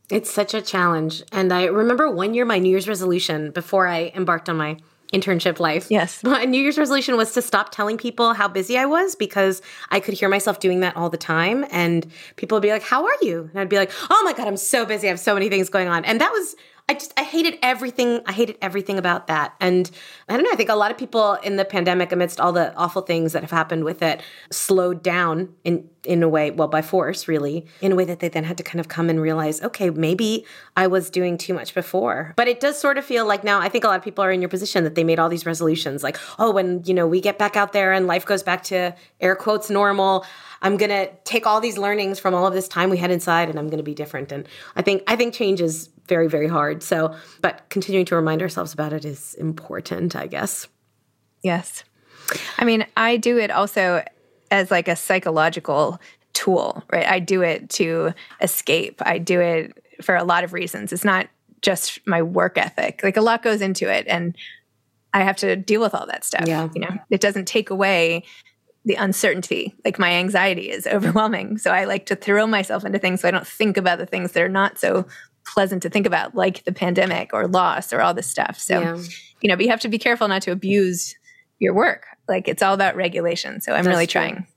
It's 0.10 0.32
such 0.32 0.54
a 0.54 0.62
challenge. 0.62 1.24
And 1.32 1.52
I 1.52 1.66
remember 1.66 2.10
one 2.10 2.34
year 2.34 2.46
my 2.46 2.60
New 2.60 2.70
Year's 2.70 2.88
resolution 2.88 3.52
before 3.52 3.88
I 3.88 4.12
embarked 4.16 4.48
on 4.50 4.58
my 4.58 4.78
internship 5.14 5.60
life. 5.60 5.88
Yes. 5.90 6.22
My 6.26 6.44
New 6.44 6.62
Year's 6.62 6.78
resolution 6.78 7.16
was 7.16 7.32
to 7.34 7.42
stop 7.42 7.72
telling 7.72 7.98
people 7.98 8.34
how 8.34 8.50
busy 8.50 8.78
I 8.78 8.86
was 8.86 9.16
because 9.16 9.62
I 9.90 10.02
could 10.02 10.14
hear 10.14 10.28
myself 10.28 10.60
doing 10.60 10.82
that 10.82 10.98
all 10.98 11.10
the 11.10 11.18
time. 11.18 11.66
And 11.72 12.06
people 12.36 12.58
would 12.58 12.62
be 12.62 12.72
like, 12.72 12.84
How 12.84 13.06
are 13.06 13.16
you? 13.22 13.50
And 13.52 13.60
I'd 13.60 13.70
be 13.70 13.78
like, 13.78 13.92
Oh 14.10 14.22
my 14.26 14.34
God, 14.34 14.48
I'm 14.48 14.58
so 14.58 14.86
busy. 14.86 15.08
I 15.08 15.12
have 15.12 15.20
so 15.20 15.34
many 15.34 15.48
things 15.50 15.70
going 15.70 15.88
on. 15.88 16.04
And 16.04 16.20
that 16.20 16.32
was 16.32 16.56
I 16.90 16.94
just 16.94 17.14
I 17.18 17.24
hated 17.24 17.60
everything. 17.62 18.22
I 18.26 18.32
hated 18.32 18.58
everything 18.62 18.98
about 18.98 19.28
that. 19.28 19.54
And 19.60 19.90
I 20.30 20.34
don't 20.36 20.44
know, 20.44 20.52
I 20.52 20.56
think 20.56 20.70
a 20.70 20.76
lot 20.76 20.90
of 20.90 20.98
people 20.98 21.34
in 21.36 21.58
the 21.58 21.66
pandemic 21.66 22.14
amidst 22.14 22.40
all 22.40 22.54
the 22.54 22.74
awful 22.76 23.02
things 23.02 23.34
that 23.34 23.42
have 23.42 23.52
happened 23.52 23.84
with 23.84 24.02
it 24.02 24.22
slowed 24.52 25.04
down 25.04 25.54
in 25.66 25.90
in 26.08 26.24
a 26.24 26.30
way, 26.30 26.52
well 26.52 26.68
by 26.68 26.82
force 26.82 27.28
really, 27.28 27.66
in 27.82 27.92
a 27.92 27.96
way 27.96 28.06
that 28.06 28.20
they 28.20 28.30
then 28.30 28.44
had 28.44 28.58
to 28.58 28.64
kind 28.64 28.80
of 28.80 28.88
come 28.88 29.10
and 29.10 29.22
realize, 29.22 29.62
okay, 29.62 29.90
maybe 29.90 30.46
I 30.76 30.88
was 30.88 31.10
doing 31.10 31.38
too 31.38 31.54
much 31.54 31.74
before. 31.74 32.34
But 32.36 32.48
it 32.48 32.60
does 32.60 32.80
sort 32.80 32.98
of 32.98 33.06
feel 33.06 33.26
like 33.28 33.44
now 33.44 33.60
I 33.60 33.70
think 33.70 33.84
a 33.84 33.88
lot 33.88 33.98
of 33.98 34.04
people 34.04 34.24
are 34.24 34.32
in 34.32 34.42
your 34.42 34.50
position 34.50 34.84
that 34.86 34.96
they 34.96 35.04
made 35.04 35.20
all 35.20 35.30
these 35.30 35.46
resolutions 35.46 36.04
like, 36.04 36.18
oh, 36.40 36.52
when, 36.52 36.82
you 36.86 36.94
know, 36.94 37.06
we 37.06 37.22
get 37.22 37.38
back 37.38 37.56
out 37.56 37.74
there 37.74 37.92
and 37.92 38.08
life 38.08 38.26
goes 38.26 38.42
back 38.42 38.64
to 38.64 38.96
air 39.20 39.36
quotes 39.36 39.70
normal, 39.70 40.26
I'm 40.62 40.78
going 40.78 40.90
to 40.90 41.12
take 41.24 41.46
all 41.46 41.60
these 41.60 41.78
learnings 41.78 42.20
from 42.20 42.34
all 42.34 42.48
of 42.48 42.54
this 42.54 42.68
time 42.68 42.90
we 42.90 42.98
had 42.98 43.12
inside 43.12 43.50
and 43.50 43.60
I'm 43.60 43.68
going 43.68 43.78
to 43.78 43.84
be 43.84 43.94
different. 43.94 44.32
And 44.32 44.48
I 44.76 44.82
think 44.82 45.04
I 45.08 45.16
think 45.16 45.34
change 45.34 45.62
is 45.62 45.90
very 46.08 46.28
very 46.28 46.48
hard. 46.48 46.82
So, 46.84 47.16
but 47.42 47.66
continuing 47.70 48.06
to 48.06 48.16
remind 48.16 48.42
ourselves 48.42 48.74
about 48.74 48.94
it 48.94 49.06
is 49.06 49.34
important, 49.36 50.16
I 50.16 50.28
guess. 50.28 50.68
Yes. 51.44 51.84
I 52.58 52.66
mean, 52.66 52.86
I 52.96 53.18
do 53.18 53.38
it 53.38 53.52
also 53.52 54.04
as 54.52 54.72
like 54.72 54.88
a 54.88 54.96
psychological 54.96 56.00
tool, 56.34 56.84
right? 56.92 57.06
I 57.06 57.20
do 57.20 57.42
it 57.42 57.70
to 57.72 58.14
escape. 58.42 59.02
I 59.06 59.18
do 59.18 59.42
it 59.42 59.84
for 60.02 60.16
a 60.16 60.24
lot 60.24 60.44
of 60.44 60.54
reasons. 60.54 60.94
It's 60.94 61.04
not 61.04 61.28
just 61.62 62.06
my 62.06 62.22
work 62.22 62.58
ethic. 62.58 63.02
Like 63.04 63.18
a 63.18 63.22
lot 63.22 63.42
goes 63.42 63.62
into 63.62 63.92
it 63.92 64.06
and 64.08 64.36
I 65.14 65.24
have 65.24 65.38
to 65.38 65.56
deal 65.56 65.82
with 65.82 65.96
all 65.96 66.06
that 66.08 66.24
stuff. 66.24 66.48
Yeah. 66.48 66.70
You 66.74 66.82
know, 66.82 66.98
it 67.10 67.22
doesn't 67.22 67.48
take 67.48 67.70
away 67.70 68.24
the 68.86 68.96
uncertainty. 68.96 69.76
Like 69.84 69.98
my 69.98 70.12
anxiety 70.12 70.70
is 70.70 70.88
overwhelming. 70.92 71.58
So 71.58 71.72
I 71.72 71.86
like 71.86 72.06
to 72.08 72.16
throw 72.16 72.46
myself 72.46 72.86
into 72.86 73.00
things 73.00 73.22
so 73.22 73.28
I 73.28 73.32
don't 73.32 73.48
think 73.48 73.78
about 73.78 73.98
the 73.98 74.06
things 74.06 74.34
that 74.34 74.44
are 74.44 74.50
not 74.50 74.78
so 74.78 75.06
pleasant 75.46 75.82
to 75.84 75.90
think 75.90 76.06
about, 76.06 76.36
like 76.36 76.64
the 76.66 76.72
pandemic 76.72 77.34
or 77.34 77.48
loss 77.48 77.94
or 77.94 78.02
all 78.02 78.14
this 78.14 78.30
stuff. 78.30 78.60
So, 78.60 78.80
yeah. 78.80 78.98
you 79.42 79.50
know, 79.50 79.56
but 79.56 79.66
you 79.66 79.72
have 79.72 79.82
to 79.82 79.90
be 79.90 79.98
careful 79.98 80.28
not 80.28 80.42
to 80.44 80.52
abuse 80.52 81.16
your 81.60 81.74
work. 81.74 82.06
Like 82.28 82.48
it's 82.48 82.62
all 82.62 82.74
about 82.74 82.96
regulation. 82.96 83.62
So 83.62 83.74
I'm 83.74 83.84
That's 83.84 83.94
really 83.94 84.08
true. 84.08 84.22
trying. 84.22 84.48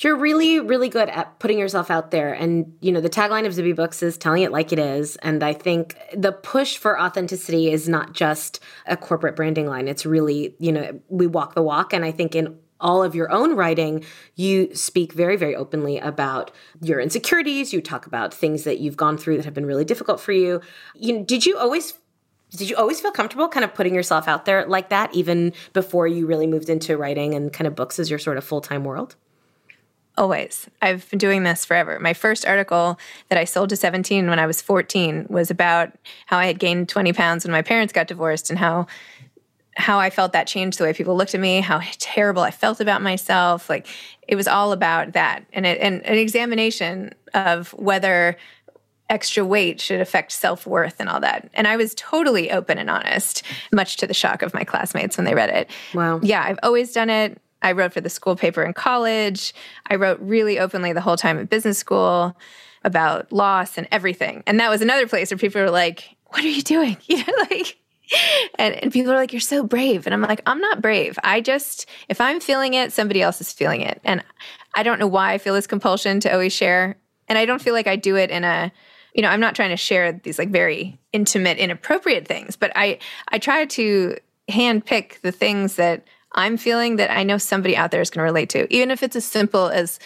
You're 0.00 0.16
really, 0.16 0.60
really 0.60 0.88
good 0.88 1.08
at 1.08 1.38
putting 1.38 1.58
yourself 1.58 1.90
out 1.90 2.10
there. 2.10 2.32
And, 2.32 2.76
you 2.80 2.92
know, 2.92 3.00
the 3.00 3.10
tagline 3.10 3.46
of 3.46 3.52
Zibby 3.52 3.74
Books 3.74 4.02
is 4.02 4.18
telling 4.18 4.42
it 4.42 4.52
like 4.52 4.72
it 4.72 4.78
is. 4.78 5.16
And 5.16 5.42
I 5.42 5.54
think 5.54 5.96
the 6.14 6.32
push 6.32 6.76
for 6.76 7.00
authenticity 7.00 7.72
is 7.72 7.88
not 7.88 8.12
just 8.12 8.60
a 8.86 8.96
corporate 8.96 9.36
branding 9.36 9.66
line. 9.66 9.88
It's 9.88 10.06
really, 10.06 10.54
you 10.58 10.70
know, 10.70 11.00
we 11.08 11.26
walk 11.26 11.54
the 11.54 11.62
walk. 11.62 11.92
And 11.92 12.04
I 12.04 12.12
think 12.12 12.34
in 12.34 12.58
all 12.78 13.02
of 13.02 13.14
your 13.14 13.32
own 13.32 13.56
writing, 13.56 14.04
you 14.34 14.74
speak 14.74 15.12
very, 15.12 15.36
very 15.36 15.56
openly 15.56 15.98
about 15.98 16.50
your 16.82 17.00
insecurities. 17.00 17.72
You 17.72 17.80
talk 17.80 18.06
about 18.06 18.34
things 18.34 18.64
that 18.64 18.78
you've 18.78 18.96
gone 18.96 19.16
through 19.16 19.38
that 19.38 19.46
have 19.46 19.54
been 19.54 19.66
really 19.66 19.84
difficult 19.84 20.20
for 20.20 20.32
you. 20.32 20.60
You 20.94 21.14
know, 21.14 21.24
did 21.24 21.46
you 21.46 21.56
always 21.56 21.94
did 22.56 22.70
you 22.70 22.76
always 22.76 23.00
feel 23.00 23.10
comfortable 23.10 23.48
kind 23.48 23.64
of 23.64 23.74
putting 23.74 23.94
yourself 23.94 24.28
out 24.28 24.44
there 24.44 24.66
like 24.66 24.88
that, 24.88 25.14
even 25.14 25.52
before 25.72 26.06
you 26.06 26.26
really 26.26 26.46
moved 26.46 26.68
into 26.68 26.96
writing 26.96 27.34
and 27.34 27.52
kind 27.52 27.66
of 27.66 27.74
books 27.74 27.98
as 27.98 28.10
your 28.10 28.18
sort 28.18 28.36
of 28.36 28.44
full 28.44 28.60
time 28.60 28.84
world? 28.84 29.16
Always. 30.18 30.66
I've 30.80 31.08
been 31.10 31.18
doing 31.18 31.42
this 31.42 31.66
forever. 31.66 32.00
My 32.00 32.14
first 32.14 32.46
article 32.46 32.98
that 33.28 33.38
I 33.38 33.44
sold 33.44 33.68
to 33.68 33.76
17 33.76 34.30
when 34.30 34.38
I 34.38 34.46
was 34.46 34.62
14 34.62 35.26
was 35.28 35.50
about 35.50 35.92
how 36.24 36.38
I 36.38 36.46
had 36.46 36.58
gained 36.58 36.88
20 36.88 37.12
pounds 37.12 37.44
when 37.44 37.52
my 37.52 37.60
parents 37.60 37.92
got 37.92 38.08
divorced 38.08 38.48
and 38.48 38.58
how 38.58 38.86
how 39.76 39.98
I 39.98 40.08
felt 40.08 40.32
that 40.32 40.46
changed 40.46 40.78
the 40.78 40.84
way 40.84 40.94
people 40.94 41.18
looked 41.18 41.34
at 41.34 41.40
me, 41.40 41.60
how 41.60 41.80
terrible 41.98 42.40
I 42.40 42.50
felt 42.50 42.80
about 42.80 43.02
myself. 43.02 43.68
Like 43.68 43.86
it 44.26 44.34
was 44.34 44.48
all 44.48 44.72
about 44.72 45.12
that, 45.12 45.44
and 45.52 45.66
it, 45.66 45.78
and 45.82 46.02
an 46.06 46.16
examination 46.16 47.12
of 47.34 47.74
whether 47.74 48.38
extra 49.08 49.44
weight 49.44 49.80
should 49.80 50.00
affect 50.00 50.32
self 50.32 50.66
worth 50.66 50.96
and 50.98 51.08
all 51.08 51.20
that. 51.20 51.48
And 51.54 51.66
I 51.66 51.76
was 51.76 51.94
totally 51.94 52.50
open 52.50 52.78
and 52.78 52.90
honest, 52.90 53.42
much 53.72 53.96
to 53.98 54.06
the 54.06 54.14
shock 54.14 54.42
of 54.42 54.54
my 54.54 54.64
classmates 54.64 55.16
when 55.16 55.24
they 55.24 55.34
read 55.34 55.50
it. 55.50 55.70
Wow. 55.94 56.20
Yeah, 56.22 56.42
I've 56.42 56.58
always 56.62 56.92
done 56.92 57.10
it. 57.10 57.40
I 57.62 57.72
wrote 57.72 57.92
for 57.92 58.00
the 58.00 58.10
school 58.10 58.36
paper 58.36 58.62
in 58.62 58.74
college. 58.74 59.54
I 59.88 59.96
wrote 59.96 60.20
really 60.20 60.58
openly 60.58 60.92
the 60.92 61.00
whole 61.00 61.16
time 61.16 61.38
at 61.38 61.48
business 61.48 61.78
school 61.78 62.36
about 62.84 63.32
loss 63.32 63.78
and 63.78 63.88
everything. 63.90 64.42
And 64.46 64.60
that 64.60 64.70
was 64.70 64.82
another 64.82 65.08
place 65.08 65.30
where 65.30 65.38
people 65.38 65.60
were 65.60 65.70
like, 65.70 66.16
"What 66.26 66.44
are 66.44 66.48
you 66.48 66.62
doing?" 66.62 66.96
You 67.06 67.18
know, 67.18 67.32
like 67.50 67.78
and, 68.58 68.74
and 68.74 68.92
people 68.92 69.12
are 69.12 69.16
like, 69.16 69.32
You're 69.32 69.40
so 69.40 69.64
brave. 69.64 70.06
And 70.06 70.14
I'm 70.14 70.22
like, 70.22 70.42
I'm 70.46 70.60
not 70.60 70.80
brave. 70.80 71.18
I 71.24 71.40
just, 71.40 71.86
if 72.08 72.20
I'm 72.20 72.40
feeling 72.40 72.74
it, 72.74 72.92
somebody 72.92 73.22
else 73.22 73.40
is 73.40 73.52
feeling 73.52 73.80
it. 73.80 74.00
And 74.04 74.22
I 74.74 74.82
don't 74.82 75.00
know 75.00 75.06
why 75.06 75.32
I 75.32 75.38
feel 75.38 75.54
this 75.54 75.66
compulsion 75.66 76.20
to 76.20 76.32
always 76.32 76.52
share. 76.52 76.98
And 77.28 77.36
I 77.36 77.44
don't 77.44 77.60
feel 77.60 77.74
like 77.74 77.86
I 77.86 77.96
do 77.96 78.16
it 78.16 78.30
in 78.30 78.44
a, 78.44 78.72
you 79.16 79.22
know, 79.22 79.28
I'm 79.28 79.40
not 79.40 79.56
trying 79.56 79.70
to 79.70 79.76
share 79.76 80.12
these 80.12 80.38
like 80.38 80.50
very 80.50 80.98
intimate, 81.12 81.56
inappropriate 81.56 82.28
things, 82.28 82.54
but 82.54 82.70
I, 82.76 82.98
I 83.28 83.38
try 83.38 83.64
to 83.64 84.16
handpick 84.50 85.20
the 85.22 85.32
things 85.32 85.76
that 85.76 86.04
I'm 86.32 86.58
feeling 86.58 86.96
that 86.96 87.10
I 87.10 87.22
know 87.22 87.38
somebody 87.38 87.76
out 87.76 87.90
there 87.90 88.02
is 88.02 88.10
going 88.10 88.20
to 88.20 88.24
relate 88.24 88.50
to, 88.50 88.72
even 88.72 88.90
if 88.90 89.02
it's 89.02 89.16
as 89.16 89.24
simple 89.24 89.68
as, 89.68 89.98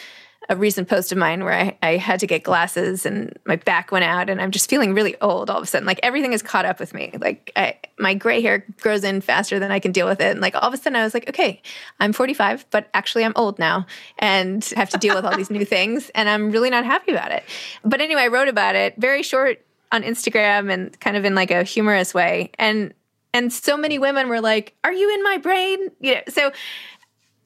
a 0.50 0.56
recent 0.56 0.88
post 0.88 1.12
of 1.12 1.16
mine 1.16 1.44
where 1.44 1.54
I, 1.54 1.78
I 1.80 1.96
had 1.96 2.18
to 2.20 2.26
get 2.26 2.42
glasses 2.42 3.06
and 3.06 3.38
my 3.46 3.54
back 3.54 3.92
went 3.92 4.04
out 4.04 4.28
and 4.28 4.42
I'm 4.42 4.50
just 4.50 4.68
feeling 4.68 4.94
really 4.94 5.14
old 5.20 5.48
all 5.48 5.58
of 5.58 5.62
a 5.62 5.66
sudden. 5.66 5.86
Like 5.86 6.00
everything 6.02 6.32
is 6.32 6.42
caught 6.42 6.64
up 6.64 6.80
with 6.80 6.92
me. 6.92 7.12
Like 7.20 7.52
I, 7.54 7.76
my 8.00 8.14
gray 8.14 8.42
hair 8.42 8.66
grows 8.80 9.04
in 9.04 9.20
faster 9.20 9.60
than 9.60 9.70
I 9.70 9.78
can 9.78 9.92
deal 9.92 10.08
with 10.08 10.20
it. 10.20 10.32
And 10.32 10.40
like 10.40 10.56
all 10.56 10.62
of 10.62 10.74
a 10.74 10.76
sudden 10.76 10.96
I 10.96 11.04
was 11.04 11.14
like, 11.14 11.28
okay, 11.28 11.62
I'm 12.00 12.12
45, 12.12 12.66
but 12.72 12.90
actually 12.92 13.24
I'm 13.24 13.32
old 13.36 13.60
now 13.60 13.86
and 14.18 14.64
have 14.76 14.90
to 14.90 14.98
deal 14.98 15.14
with 15.14 15.24
all 15.24 15.36
these 15.36 15.50
new 15.50 15.64
things. 15.76 16.10
And 16.16 16.28
I'm 16.28 16.50
really 16.50 16.68
not 16.68 16.84
happy 16.84 17.12
about 17.12 17.30
it. 17.30 17.44
But 17.84 18.00
anyway, 18.00 18.22
I 18.22 18.28
wrote 18.28 18.48
about 18.48 18.74
it 18.74 18.96
very 18.98 19.22
short 19.22 19.64
on 19.92 20.02
Instagram 20.02 20.68
and 20.72 20.98
kind 20.98 21.16
of 21.16 21.24
in 21.24 21.36
like 21.36 21.52
a 21.52 21.62
humorous 21.62 22.12
way. 22.12 22.50
And 22.58 22.92
and 23.32 23.52
so 23.52 23.76
many 23.76 24.00
women 24.00 24.28
were 24.28 24.40
like, 24.40 24.74
"Are 24.82 24.92
you 24.92 25.14
in 25.14 25.22
my 25.22 25.36
brain?" 25.38 25.90
You 26.00 26.16
know, 26.16 26.20
so 26.28 26.50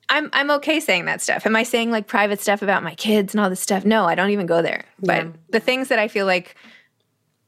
I'm 0.09 0.31
I'm 0.33 0.51
okay 0.53 0.81
saying 0.81 1.07
that 1.07 1.21
stuff. 1.21 1.47
Am 1.47 1.57
I 1.57 1.63
saying 1.63 1.91
like 1.91 2.07
private 2.07 2.41
stuff 2.41 2.63
about 2.63 2.83
my 2.83 2.95
kids 2.95 3.35
and 3.35 3.41
all 3.41 3.51
this 3.51 3.61
stuff? 3.61 3.85
No, 3.85 4.05
I 4.05 4.15
don't 4.15 4.31
even 4.31 4.47
go 4.47 4.63
there. 4.63 4.85
But 5.01 5.25
yeah. 5.25 5.31
the 5.51 5.61
things 5.61 5.89
that 5.89 5.99
I 5.99 6.09
feel 6.09 6.27
like 6.27 6.57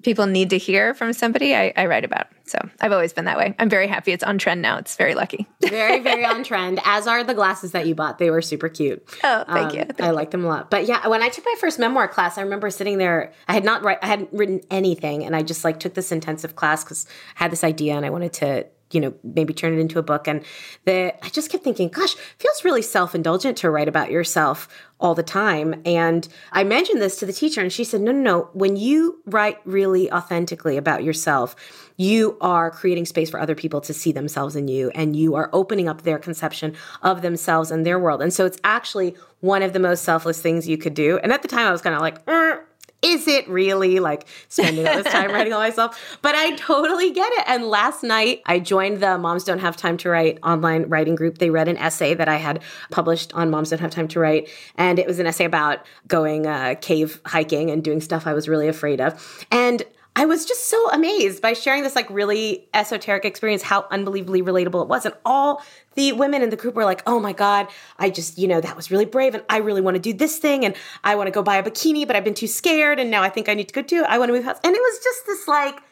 people 0.02 0.26
need 0.26 0.50
to 0.50 0.58
hear 0.58 0.94
from 0.94 1.12
somebody, 1.12 1.54
I, 1.54 1.72
I, 1.76 1.86
write 1.86 2.04
about. 2.04 2.28
So 2.44 2.58
I've 2.80 2.92
always 2.92 3.12
been 3.12 3.24
that 3.24 3.36
way. 3.36 3.56
I'm 3.58 3.68
very 3.68 3.88
happy 3.88 4.12
it's 4.12 4.22
on 4.22 4.38
trend 4.38 4.62
now. 4.62 4.78
It's 4.78 4.94
very 4.94 5.16
lucky. 5.16 5.48
very, 5.60 5.98
very 5.98 6.24
on 6.32 6.44
trend. 6.44 6.80
As 6.84 7.08
are 7.08 7.24
the 7.24 7.34
glasses 7.34 7.72
that 7.72 7.88
you 7.88 7.96
bought. 7.96 8.18
They 8.18 8.30
were 8.30 8.40
super 8.40 8.68
cute. 8.68 9.02
Oh, 9.24 9.44
thank 9.48 9.70
um, 9.70 9.76
you. 9.76 9.84
Thank 9.84 10.00
I 10.00 10.10
liked 10.10 10.30
them 10.30 10.44
a 10.44 10.48
lot. 10.48 10.70
But 10.70 10.86
yeah, 10.86 11.08
when 11.08 11.22
I 11.22 11.28
took 11.28 11.44
my 11.44 11.56
first 11.58 11.80
memoir 11.80 12.06
class, 12.06 12.38
I 12.38 12.42
remember 12.42 12.70
sitting 12.70 12.98
there. 12.98 13.32
I 13.48 13.54
had 13.54 13.64
not 13.64 13.82
write, 13.82 13.98
I 14.00 14.06
hadn't 14.06 14.32
written 14.32 14.60
anything, 14.70 15.24
and 15.24 15.34
I 15.34 15.42
just 15.42 15.64
like 15.64 15.80
took 15.80 15.94
this 15.94 16.12
intensive 16.12 16.54
class 16.54 16.84
because 16.84 17.06
I 17.40 17.44
had 17.44 17.50
this 17.50 17.64
idea 17.64 17.96
and 17.96 18.06
I 18.06 18.10
wanted 18.10 18.32
to 18.34 18.66
you 18.90 19.00
know 19.00 19.14
maybe 19.22 19.52
turn 19.52 19.74
it 19.74 19.78
into 19.78 19.98
a 19.98 20.02
book. 20.02 20.28
And 20.28 20.44
the 20.84 21.14
i 21.24 21.28
just 21.28 21.50
kept 21.50 21.64
thinking 21.64 21.88
gosh 21.88 22.14
feels 22.38 22.64
really 22.64 22.82
self-indulgent 22.82 23.56
to 23.58 23.70
write 23.70 23.88
about 23.88 24.10
yourself 24.10 24.68
all 25.00 25.14
the 25.14 25.22
time. 25.22 25.82
And 25.84 26.26
i 26.52 26.64
mentioned 26.64 27.00
this 27.00 27.18
to 27.18 27.26
the 27.26 27.32
teacher 27.32 27.60
and 27.60 27.72
she 27.72 27.84
said 27.84 28.00
no 28.00 28.12
no 28.12 28.20
no. 28.20 28.50
When 28.52 28.76
you 28.76 29.20
write 29.26 29.58
really 29.64 30.10
authentically 30.10 30.76
about 30.76 31.04
yourself 31.04 31.56
you 31.96 32.36
are 32.40 32.70
creating 32.70 33.06
space 33.06 33.30
for 33.30 33.40
other 33.40 33.54
people 33.54 33.80
to 33.80 33.94
see 33.94 34.12
themselves 34.12 34.54
in 34.54 34.68
you 34.68 34.90
and 34.90 35.16
you 35.16 35.34
are 35.34 35.48
opening 35.52 35.88
up 35.88 36.02
their 36.02 36.18
conception 36.18 36.76
of 37.02 37.22
themselves 37.22 37.70
and 37.70 37.86
their 37.86 37.98
world. 37.98 38.20
And 38.20 38.32
so 38.32 38.44
it's 38.44 38.58
actually 38.64 39.16
one 39.40 39.62
of 39.62 39.72
the 39.72 39.78
most 39.78 40.04
selfless 40.04 40.40
things 40.40 40.68
you 40.68 40.76
could 40.76 40.94
do. 40.94 41.18
And 41.18 41.32
at 41.32 41.42
the 41.42 41.48
time 41.48 41.66
i 41.66 41.72
was 41.72 41.82
kind 41.82 41.94
of 41.94 42.02
like 42.02 42.24
mm, 42.26 42.60
is 43.02 43.28
it 43.28 43.48
really 43.48 44.00
like 44.00 44.26
spending 44.48 44.86
all 44.86 45.02
this 45.02 45.12
time 45.12 45.30
writing 45.32 45.52
all 45.52 45.60
myself? 45.60 46.18
But 46.22 46.34
I 46.34 46.56
totally 46.56 47.12
get 47.12 47.32
it. 47.34 47.44
And 47.46 47.64
last 47.64 48.02
night 48.02 48.42
I 48.46 48.58
joined 48.58 49.00
the 49.00 49.18
Moms 49.18 49.44
Don't 49.44 49.58
Have 49.58 49.76
Time 49.76 49.96
to 49.98 50.08
Write 50.08 50.38
online 50.42 50.84
writing 50.88 51.14
group. 51.14 51.38
They 51.38 51.50
read 51.50 51.68
an 51.68 51.76
essay 51.76 52.14
that 52.14 52.28
I 52.28 52.36
had 52.36 52.62
published 52.90 53.34
on 53.34 53.50
Moms 53.50 53.70
Don't 53.70 53.80
Have 53.80 53.90
Time 53.90 54.08
to 54.08 54.20
Write. 54.20 54.48
And 54.76 54.98
it 54.98 55.06
was 55.06 55.18
an 55.18 55.26
essay 55.26 55.44
about 55.44 55.86
going 56.08 56.46
uh, 56.46 56.74
cave 56.80 57.20
hiking 57.26 57.70
and 57.70 57.84
doing 57.84 58.00
stuff 58.00 58.26
I 58.26 58.32
was 58.32 58.48
really 58.48 58.68
afraid 58.68 59.00
of. 59.00 59.46
And 59.50 59.84
I 60.18 60.24
was 60.24 60.46
just 60.46 60.68
so 60.68 60.90
amazed 60.90 61.42
by 61.42 61.52
sharing 61.52 61.82
this 61.82 61.94
like 61.94 62.08
really 62.08 62.66
esoteric 62.72 63.26
experience, 63.26 63.62
how 63.62 63.86
unbelievably 63.90 64.40
relatable 64.40 64.82
it 64.82 64.88
was. 64.88 65.04
And 65.04 65.14
all 65.26 65.62
the 65.94 66.12
women 66.12 66.40
in 66.40 66.48
the 66.48 66.56
group 66.56 66.74
were 66.74 66.86
like, 66.86 67.02
oh 67.06 67.20
my 67.20 67.34
God, 67.34 67.68
I 67.98 68.08
just, 68.08 68.38
you 68.38 68.48
know, 68.48 68.58
that 68.62 68.74
was 68.74 68.90
really 68.90 69.04
brave. 69.04 69.34
And 69.34 69.44
I 69.50 69.58
really 69.58 69.82
want 69.82 69.94
to 69.96 70.00
do 70.00 70.14
this 70.14 70.38
thing. 70.38 70.64
And 70.64 70.74
I 71.04 71.16
want 71.16 71.26
to 71.26 71.30
go 71.30 71.42
buy 71.42 71.56
a 71.56 71.62
bikini, 71.62 72.06
but 72.06 72.16
I've 72.16 72.24
been 72.24 72.32
too 72.32 72.46
scared. 72.46 72.98
And 72.98 73.10
now 73.10 73.22
I 73.22 73.28
think 73.28 73.50
I 73.50 73.54
need 73.54 73.68
to 73.68 73.74
go 73.74 73.82
do 73.82 74.04
it. 74.04 74.06
I 74.08 74.18
want 74.18 74.30
to 74.30 74.32
move 74.32 74.44
house. 74.44 74.58
And 74.64 74.74
it 74.74 74.80
was 74.80 75.04
just 75.04 75.26
this 75.26 75.46
like, 75.46 75.82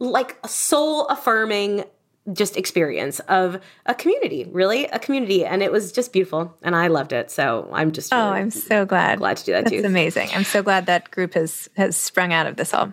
like 0.00 0.36
a 0.42 0.48
soul 0.48 1.06
affirming 1.06 1.84
just 2.32 2.56
experience 2.56 3.20
of 3.20 3.60
a 3.86 3.94
community, 3.94 4.48
really 4.50 4.86
a 4.86 4.98
community. 4.98 5.44
And 5.44 5.62
it 5.62 5.70
was 5.70 5.92
just 5.92 6.12
beautiful. 6.12 6.56
And 6.62 6.74
I 6.74 6.86
loved 6.86 7.12
it. 7.12 7.30
So 7.30 7.68
I'm 7.72 7.92
just, 7.92 8.12
oh, 8.12 8.16
I'm 8.16 8.50
so 8.50 8.86
glad. 8.86 9.18
Glad 9.18 9.36
to 9.36 9.44
do 9.44 9.52
that 9.52 9.64
That's 9.64 9.72
too. 9.72 9.78
It's 9.78 9.86
amazing. 9.86 10.30
I'm 10.34 10.44
so 10.44 10.62
glad 10.62 10.86
that 10.86 11.10
group 11.10 11.34
has, 11.34 11.68
has 11.76 11.96
sprung 11.96 12.32
out 12.32 12.46
of 12.46 12.56
this 12.56 12.72
all. 12.72 12.92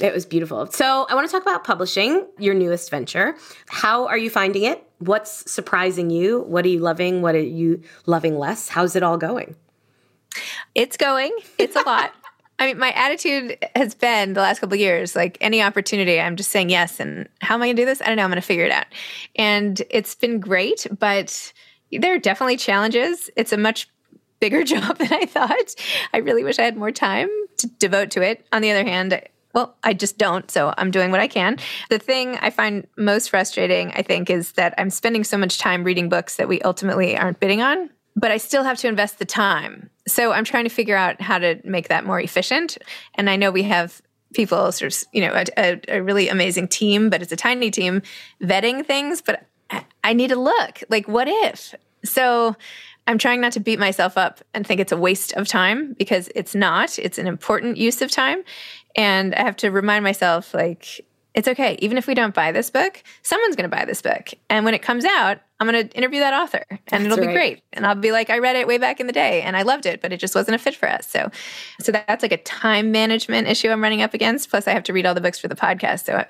It 0.00 0.14
was 0.14 0.24
beautiful. 0.26 0.66
So, 0.66 1.06
I 1.08 1.14
want 1.14 1.28
to 1.28 1.32
talk 1.32 1.42
about 1.42 1.64
publishing, 1.64 2.26
your 2.38 2.54
newest 2.54 2.90
venture. 2.90 3.34
How 3.68 4.06
are 4.06 4.18
you 4.18 4.30
finding 4.30 4.62
it? 4.62 4.84
What's 4.98 5.50
surprising 5.50 6.10
you? 6.10 6.42
What 6.42 6.64
are 6.64 6.68
you 6.68 6.78
loving? 6.78 7.20
What 7.22 7.34
are 7.34 7.40
you 7.40 7.82
loving 8.06 8.38
less? 8.38 8.68
How's 8.68 8.94
it 8.94 9.02
all 9.02 9.16
going? 9.16 9.56
It's 10.74 10.96
going. 10.96 11.36
It's 11.58 11.74
a 11.74 11.82
lot. 11.82 12.12
I 12.58 12.66
mean, 12.66 12.78
my 12.78 12.90
attitude 12.92 13.56
has 13.76 13.94
been 13.94 14.34
the 14.34 14.40
last 14.40 14.58
couple 14.58 14.76
years 14.76 15.14
like 15.14 15.38
any 15.40 15.62
opportunity, 15.62 16.20
I'm 16.20 16.36
just 16.36 16.50
saying 16.50 16.70
yes. 16.70 16.98
And 16.98 17.28
how 17.40 17.54
am 17.54 17.62
I 17.62 17.66
going 17.66 17.76
to 17.76 17.82
do 17.82 17.86
this? 17.86 18.02
I 18.02 18.06
don't 18.06 18.16
know. 18.16 18.24
I'm 18.24 18.30
going 18.30 18.40
to 18.40 18.46
figure 18.46 18.64
it 18.64 18.72
out. 18.72 18.86
And 19.36 19.80
it's 19.90 20.14
been 20.14 20.40
great, 20.40 20.86
but 20.98 21.52
there 21.92 22.14
are 22.14 22.18
definitely 22.18 22.56
challenges. 22.56 23.30
It's 23.36 23.52
a 23.52 23.56
much 23.56 23.88
bigger 24.40 24.64
job 24.64 24.98
than 24.98 25.12
I 25.12 25.26
thought. 25.26 25.74
I 26.12 26.18
really 26.18 26.42
wish 26.42 26.58
I 26.58 26.64
had 26.64 26.76
more 26.76 26.90
time 26.90 27.28
to 27.58 27.68
devote 27.78 28.10
to 28.12 28.22
it. 28.22 28.44
On 28.52 28.60
the 28.60 28.70
other 28.70 28.84
hand, 28.84 29.22
well, 29.54 29.76
I 29.82 29.94
just 29.94 30.18
don't. 30.18 30.50
So 30.50 30.74
I'm 30.76 30.90
doing 30.90 31.10
what 31.10 31.20
I 31.20 31.28
can. 31.28 31.58
The 31.90 31.98
thing 31.98 32.36
I 32.36 32.50
find 32.50 32.86
most 32.96 33.30
frustrating, 33.30 33.92
I 33.92 34.02
think, 34.02 34.30
is 34.30 34.52
that 34.52 34.74
I'm 34.78 34.90
spending 34.90 35.24
so 35.24 35.38
much 35.38 35.58
time 35.58 35.84
reading 35.84 36.08
books 36.08 36.36
that 36.36 36.48
we 36.48 36.60
ultimately 36.62 37.16
aren't 37.16 37.40
bidding 37.40 37.62
on, 37.62 37.90
but 38.14 38.30
I 38.30 38.36
still 38.36 38.64
have 38.64 38.78
to 38.78 38.88
invest 38.88 39.18
the 39.18 39.24
time. 39.24 39.90
So 40.06 40.32
I'm 40.32 40.44
trying 40.44 40.64
to 40.64 40.70
figure 40.70 40.96
out 40.96 41.20
how 41.20 41.38
to 41.38 41.60
make 41.64 41.88
that 41.88 42.04
more 42.04 42.20
efficient. 42.20 42.78
And 43.14 43.30
I 43.30 43.36
know 43.36 43.50
we 43.50 43.62
have 43.64 44.02
people 44.34 44.70
sort 44.72 44.92
of, 44.92 45.04
you 45.12 45.22
know, 45.22 45.32
a, 45.32 45.46
a, 45.56 45.80
a 45.96 46.02
really 46.02 46.28
amazing 46.28 46.68
team, 46.68 47.10
but 47.10 47.22
it's 47.22 47.32
a 47.32 47.36
tiny 47.36 47.70
team 47.70 48.02
vetting 48.42 48.84
things, 48.84 49.22
but 49.22 49.46
I, 49.70 49.84
I 50.04 50.12
need 50.12 50.28
to 50.28 50.36
look 50.36 50.82
like, 50.88 51.08
what 51.08 51.28
if? 51.28 51.74
So 52.04 52.54
I'm 53.08 53.16
trying 53.16 53.40
not 53.40 53.52
to 53.52 53.60
beat 53.60 53.78
myself 53.78 54.18
up 54.18 54.42
and 54.52 54.66
think 54.66 54.80
it's 54.80 54.92
a 54.92 54.96
waste 54.96 55.32
of 55.32 55.48
time 55.48 55.94
because 55.94 56.28
it's 56.34 56.54
not. 56.54 56.98
It's 56.98 57.16
an 57.16 57.26
important 57.26 57.78
use 57.78 58.02
of 58.02 58.10
time. 58.10 58.42
And 58.96 59.34
I 59.34 59.42
have 59.42 59.56
to 59.58 59.70
remind 59.70 60.04
myself, 60.04 60.54
like, 60.54 61.04
it's 61.34 61.46
okay. 61.46 61.76
Even 61.80 61.98
if 61.98 62.06
we 62.06 62.14
don't 62.14 62.34
buy 62.34 62.50
this 62.50 62.68
book, 62.68 63.02
someone's 63.22 63.54
going 63.54 63.70
to 63.70 63.74
buy 63.76 63.84
this 63.84 64.02
book. 64.02 64.30
And 64.50 64.64
when 64.64 64.74
it 64.74 64.82
comes 64.82 65.04
out, 65.04 65.38
I'm 65.60 65.68
going 65.68 65.88
to 65.88 65.96
interview 65.96 66.20
that 66.20 66.34
author 66.34 66.64
and 66.68 66.80
that's 66.88 67.04
it'll 67.04 67.18
right. 67.18 67.26
be 67.28 67.32
great. 67.32 67.62
And 67.72 67.86
I'll 67.86 67.94
be 67.94 68.12
like, 68.12 68.30
I 68.30 68.38
read 68.38 68.56
it 68.56 68.66
way 68.66 68.78
back 68.78 68.98
in 68.98 69.06
the 69.06 69.12
day 69.12 69.42
and 69.42 69.56
I 69.56 69.62
loved 69.62 69.86
it, 69.86 70.00
but 70.00 70.12
it 70.12 70.18
just 70.18 70.34
wasn't 70.34 70.54
a 70.54 70.58
fit 70.58 70.74
for 70.74 70.88
us. 70.88 71.08
So, 71.08 71.30
so 71.80 71.92
that's 71.92 72.22
like 72.22 72.32
a 72.32 72.38
time 72.38 72.90
management 72.92 73.46
issue 73.46 73.68
I'm 73.68 73.82
running 73.82 74.02
up 74.02 74.14
against. 74.14 74.50
Plus, 74.50 74.66
I 74.66 74.72
have 74.72 74.84
to 74.84 74.92
read 74.92 75.06
all 75.06 75.14
the 75.14 75.20
books 75.20 75.38
for 75.38 75.48
the 75.48 75.56
podcast. 75.56 76.06
So, 76.06 76.24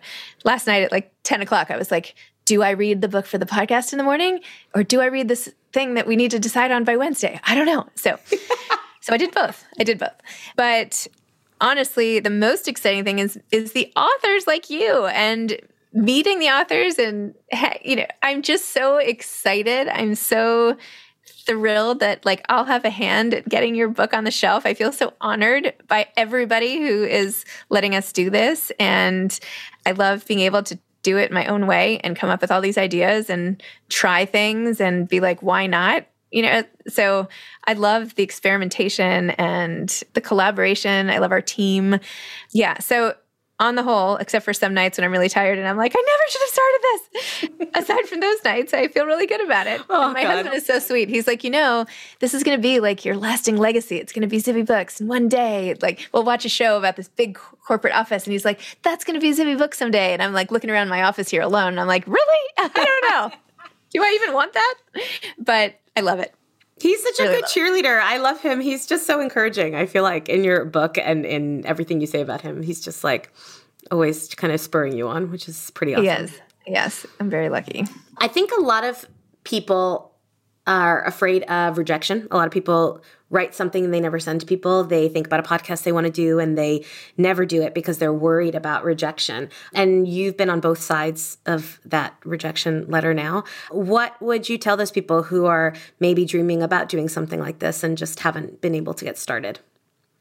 last 0.45 0.67
night 0.67 0.83
at 0.83 0.93
like 0.93 1.13
10 1.25 1.43
o'clock, 1.43 1.71
I 1.71 1.77
was 1.77 1.91
like, 1.91 2.15
do 2.45 2.63
I 2.63 2.71
read 2.71 3.03
the 3.03 3.09
book 3.09 3.27
for 3.27 3.39
the 3.39 3.47
podcast 3.47 3.93
in 3.93 3.99
the 3.99 4.05
morning 4.05 4.41
or 4.75 4.83
do 4.83 5.01
I 5.01 5.07
read 5.07 5.29
this 5.29 5.53
thing 5.73 5.95
that 5.95 6.07
we 6.07 6.17
need 6.17 6.31
to 6.31 6.39
decide 6.39 6.71
on 6.71 6.85
by 6.85 6.97
Wednesday? 6.97 7.39
I 7.45 7.55
don't 7.55 7.67
know. 7.67 7.87
So, 7.95 8.19
so 9.01 9.13
I 9.13 9.19
did 9.19 9.35
both. 9.35 9.65
I 9.79 9.85
did 9.85 9.99
both. 9.99 10.17
But 10.57 11.07
honestly, 11.61 12.21
the 12.21 12.31
most 12.31 12.69
exciting 12.69 13.05
thing 13.05 13.19
is 13.19 13.39
is 13.51 13.73
the 13.73 13.93
authors 13.97 14.47
like 14.47 14.71
you 14.71 15.07
and 15.07 15.61
meeting 15.93 16.39
the 16.39 16.49
authors 16.49 16.99
and 16.99 17.35
you 17.85 17.97
know, 17.97 18.07
I'm 18.23 18.43
just 18.43 18.71
so 18.71 18.99
excited. 18.99 19.89
I'm 19.89 20.15
so 20.15 20.77
thrilled 21.47 22.01
that 22.01 22.25
like 22.25 22.45
I'll 22.49 22.65
have 22.65 22.85
a 22.85 22.91
hand 22.91 23.35
at 23.35 23.49
getting 23.49 23.75
your 23.75 23.89
book 23.89 24.13
on 24.13 24.25
the 24.25 24.31
shelf. 24.31 24.67
I 24.67 24.75
feel 24.75 24.93
so 24.93 25.15
honored 25.21 25.73
by 25.89 26.09
everybody 26.17 26.79
who 26.79 27.05
is 27.05 27.45
letting 27.71 27.95
us 27.95 28.13
do 28.13 28.31
this 28.31 28.71
and 28.79 29.39
I 29.87 29.93
love 29.93 30.27
being 30.27 30.41
able 30.41 30.63
to 30.65 30.79
do 31.03 31.17
it 31.17 31.33
my 31.33 31.47
own 31.47 31.67
way 31.67 32.01
and 32.01 32.17
come 32.17 32.29
up 32.29 32.41
with 32.41 32.51
all 32.51 32.61
these 32.61 32.77
ideas 32.77 33.31
and 33.31 33.63
try 33.89 34.25
things 34.25 34.81
and 34.81 35.09
be 35.09 35.21
like, 35.21 35.43
why 35.43 35.67
not? 35.67 36.07
You 36.31 36.43
know, 36.43 36.63
so 36.89 37.29
I 37.67 37.73
love 37.73 38.15
the 38.15 38.23
experimentation 38.23 39.31
and 39.31 39.89
the 40.13 40.21
collaboration. 40.21 41.11
I 41.11 41.19
love 41.19 41.33
our 41.33 41.41
team. 41.41 41.99
Yeah. 42.53 42.79
So 42.79 43.15
on 43.61 43.75
the 43.75 43.83
whole, 43.83 44.17
except 44.17 44.45
for 44.45 44.53
some 44.53 44.73
nights 44.73 44.99
when 44.99 45.05
I'm 45.05 45.11
really 45.11 45.29
tired 45.29 45.59
and 45.59 45.67
I'm 45.67 45.77
like, 45.77 45.93
I 45.97 46.01
never 46.07 46.23
should 46.29 46.41
have 46.43 46.51
started 46.51 47.61
this. 47.63 47.69
Aside 47.85 48.09
from 48.09 48.21
those 48.21 48.45
nights, 48.45 48.73
I 48.73 48.87
feel 48.87 49.05
really 49.05 49.27
good 49.27 49.45
about 49.45 49.67
it. 49.67 49.81
Oh, 49.91 50.13
my 50.13 50.23
God. 50.23 50.37
husband 50.37 50.55
is 50.55 50.65
so 50.65 50.79
sweet. 50.79 51.09
He's 51.09 51.27
like, 51.27 51.43
you 51.43 51.51
know, 51.51 51.85
this 52.21 52.35
is 52.35 52.45
going 52.45 52.57
to 52.57 52.63
be 52.63 52.79
like 52.79 53.05
your 53.05 53.17
lasting 53.17 53.57
legacy. 53.57 53.97
It's 53.97 54.13
going 54.13 54.23
to 54.23 54.29
be 54.29 54.39
Zibby 54.39 54.65
Books. 54.65 55.01
And 55.01 55.09
one 55.09 55.29
day, 55.29 55.75
like, 55.83 56.09
we'll 56.13 56.23
watch 56.23 56.45
a 56.45 56.49
show 56.49 56.79
about 56.79 56.95
this 56.95 57.09
big 57.09 57.35
corporate 57.35 57.95
office. 57.95 58.25
And 58.25 58.33
he's 58.33 58.45
like, 58.45 58.61
that's 58.83 59.05
going 59.05 59.19
to 59.19 59.21
be 59.21 59.33
Zibby 59.33 59.59
Books 59.59 59.77
someday. 59.77 60.13
And 60.13 60.23
I'm 60.23 60.33
like 60.33 60.53
looking 60.53 60.71
around 60.71 60.89
my 60.89 61.03
office 61.03 61.29
here 61.29 61.43
alone. 61.43 61.69
And 61.69 61.81
I'm 61.81 61.89
like, 61.89 62.07
really? 62.07 62.49
I 62.59 62.69
don't 62.69 63.11
know. 63.11 63.39
Do 63.91 64.05
I 64.05 64.19
even 64.23 64.35
want 64.35 64.53
that? 64.53 64.75
But 65.39 65.81
I 65.99 66.01
love 66.01 66.21
it. 66.21 66.33
He's 66.81 67.03
such 67.03 67.19
really 67.19 67.39
a 67.39 67.41
good 67.41 67.47
cheerleader. 67.47 68.01
I 68.01 68.19
love 68.19 68.41
him. 68.41 68.61
He's 68.61 68.87
just 68.87 69.05
so 69.05 69.21
encouraging. 69.21 69.75
I 69.75 69.87
feel 69.87 70.05
like 70.05 70.29
in 70.29 70.45
your 70.45 70.65
book 70.65 70.97
and 70.97 71.27
in 71.27 71.67
everything 71.67 72.01
you 72.01 72.07
say 72.07 72.21
about 72.21 72.41
him, 72.41 72.63
he's 72.63 72.81
just 72.81 73.03
like 73.03 73.33
always 73.91 74.29
kind 74.29 74.53
of 74.53 74.61
spurring 74.61 74.97
you 74.97 75.09
on, 75.09 75.33
which 75.33 75.49
is 75.49 75.73
pretty 75.73 75.95
awesome. 75.95 76.05
Yes. 76.05 76.41
Yes. 76.69 77.07
I'm 77.19 77.29
very 77.29 77.49
lucky. 77.49 77.85
I 78.19 78.29
think 78.29 78.53
a 78.53 78.61
lot 78.61 78.85
of 78.85 79.05
people 79.43 80.15
are 80.69 81.05
afraid 81.05 81.43
of 81.45 81.79
rejection. 81.79 82.29
A 82.31 82.37
lot 82.37 82.47
of 82.47 82.53
people 82.53 83.03
write 83.31 83.55
something 83.55 83.91
they 83.91 84.01
never 84.01 84.19
send 84.19 84.41
to 84.41 84.47
people. 84.47 84.85
They 84.85 85.09
think 85.09 85.27
about 85.27 85.41
a 85.41 85.43
podcast 85.43 85.83
they 85.83 85.93
want 85.93 86.07
to 86.07 86.13
do 86.13 86.39
and 86.39 86.57
they 86.57 86.85
never 87.17 87.45
do 87.45 87.63
it 87.63 87.75
because 87.75 87.99
they're 87.99 88.13
worried 88.13 88.55
about 88.55 88.85
rejection. 88.85 89.51
And 89.75 90.09
you've 90.09 90.37
been 90.37 90.51
on 90.51 90.61
both 90.61 90.81
sides 90.81 91.39
of 91.47 91.79
that 91.85 92.17
rejection 92.25 92.87
letter 92.89 93.13
now. 93.13 93.45
What 93.71 94.21
would 94.23 94.49
you 94.49 94.57
tell 94.57 94.77
those 94.77 94.91
people 94.91 95.25
who 95.25 95.47
are 95.47 95.75
maybe 96.01 96.25
dreaming 96.25 96.63
about 96.63 96.89
doing 96.89 97.09
something 97.09 97.41
like 97.41 97.59
this 97.59 97.83
and 97.83 97.99
just 97.99 98.21
haven't 98.21 98.61
been 98.61 98.75
able 98.75 98.95
to 98.95 99.05
get 99.05 99.19
started? 99.19 99.61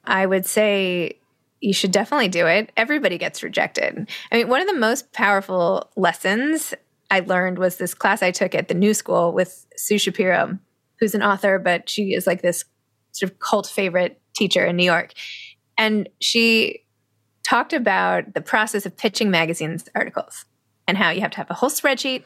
I 0.04 0.26
would 0.26 0.46
say 0.46 1.20
you 1.62 1.74
should 1.74 1.92
definitely 1.92 2.28
do 2.28 2.46
it. 2.46 2.72
Everybody 2.78 3.18
gets 3.18 3.42
rejected. 3.42 4.10
I 4.32 4.36
mean, 4.36 4.48
one 4.48 4.62
of 4.62 4.68
the 4.68 4.74
most 4.74 5.12
powerful 5.14 5.90
lessons 5.96 6.74
I 7.10 7.22
learned 7.22 7.58
was 7.58 7.78
this 7.78 7.94
class 7.94 8.22
I 8.22 8.32
took 8.32 8.54
at 8.54 8.68
the 8.68 8.74
New 8.74 8.94
School 8.94 9.32
with 9.32 9.66
Sue 9.76 9.98
Shapiro, 9.98 10.60
who's 11.00 11.16
an 11.16 11.24
author, 11.24 11.58
but 11.58 11.90
she 11.90 12.14
is 12.14 12.28
like 12.28 12.42
this 12.42 12.66
sort 13.20 13.32
of 13.32 13.40
cult 13.40 13.68
favorite 13.68 14.22
teacher 14.36 14.66
in 14.66 14.76
New 14.76 14.84
York. 14.84 15.14
And 15.78 16.10
she 16.20 16.84
talked 17.44 17.74
about 17.74 18.34
the 18.34 18.42
process 18.42 18.86
of 18.86 18.98
pitching 18.98 19.32
magazines 19.32 19.88
articles 19.96 20.46
and 20.88 20.98
how 20.98 21.10
you 21.10 21.22
have 21.22 21.32
to 21.32 21.38
have 21.38 21.50
a 21.50 21.54
whole 21.54 21.70
spreadsheet 21.70 22.24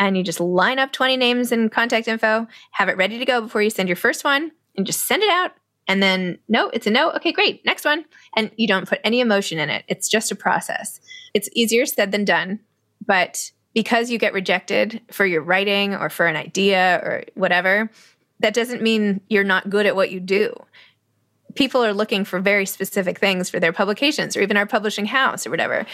and 0.00 0.16
you 0.16 0.24
just 0.24 0.40
line 0.40 0.78
up 0.78 0.92
20 0.92 1.18
names 1.18 1.52
and 1.52 1.70
contact 1.70 2.08
info, 2.08 2.48
have 2.72 2.88
it 2.88 2.96
ready 2.96 3.18
to 3.18 3.24
go 3.24 3.42
before 3.42 3.62
you 3.62 3.68
send 3.68 3.88
your 3.88 3.96
first 3.96 4.24
one, 4.24 4.50
and 4.76 4.86
just 4.86 5.06
send 5.06 5.22
it 5.22 5.28
out. 5.28 5.52
And 5.86 6.02
then, 6.02 6.38
no, 6.48 6.70
it's 6.70 6.86
a 6.86 6.90
no. 6.90 7.10
Okay, 7.12 7.32
great. 7.32 7.64
Next 7.66 7.84
one. 7.84 8.06
And 8.34 8.50
you 8.56 8.66
don't 8.66 8.88
put 8.88 9.00
any 9.04 9.20
emotion 9.20 9.58
in 9.58 9.68
it. 9.68 9.84
It's 9.88 10.08
just 10.08 10.32
a 10.32 10.36
process. 10.36 11.00
It's 11.34 11.50
easier 11.52 11.84
said 11.84 12.12
than 12.12 12.24
done. 12.24 12.60
But 13.04 13.50
because 13.74 14.10
you 14.10 14.18
get 14.18 14.32
rejected 14.32 15.02
for 15.10 15.26
your 15.26 15.42
writing 15.42 15.94
or 15.94 16.08
for 16.08 16.26
an 16.26 16.36
idea 16.36 17.00
or 17.02 17.24
whatever, 17.34 17.90
that 18.40 18.54
doesn't 18.54 18.82
mean 18.82 19.20
you're 19.28 19.44
not 19.44 19.70
good 19.70 19.86
at 19.86 19.96
what 19.96 20.10
you 20.10 20.20
do. 20.20 20.54
People 21.54 21.84
are 21.84 21.92
looking 21.92 22.24
for 22.24 22.40
very 22.40 22.66
specific 22.66 23.18
things 23.18 23.50
for 23.50 23.60
their 23.60 23.72
publications 23.72 24.36
or 24.36 24.40
even 24.40 24.56
our 24.56 24.66
publishing 24.66 25.06
house 25.06 25.46
or 25.46 25.50
whatever. 25.50 25.86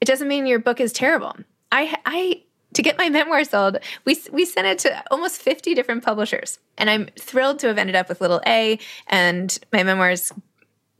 It 0.00 0.04
doesn't 0.04 0.28
mean 0.28 0.46
your 0.46 0.58
book 0.58 0.80
is 0.80 0.92
terrible. 0.92 1.34
I, 1.72 1.96
I, 2.06 2.42
to 2.74 2.82
get 2.82 2.98
my 2.98 3.08
memoir 3.08 3.44
sold, 3.44 3.78
we, 4.04 4.18
we 4.32 4.44
sent 4.44 4.66
it 4.66 4.78
to 4.80 5.04
almost 5.10 5.40
50 5.40 5.74
different 5.74 6.04
publishers. 6.04 6.58
And 6.78 6.88
I'm 6.88 7.08
thrilled 7.18 7.58
to 7.60 7.68
have 7.68 7.78
ended 7.78 7.96
up 7.96 8.08
with 8.08 8.20
Little 8.20 8.40
A, 8.46 8.78
and 9.08 9.58
my 9.72 9.82
memoir 9.82 10.10
is 10.10 10.32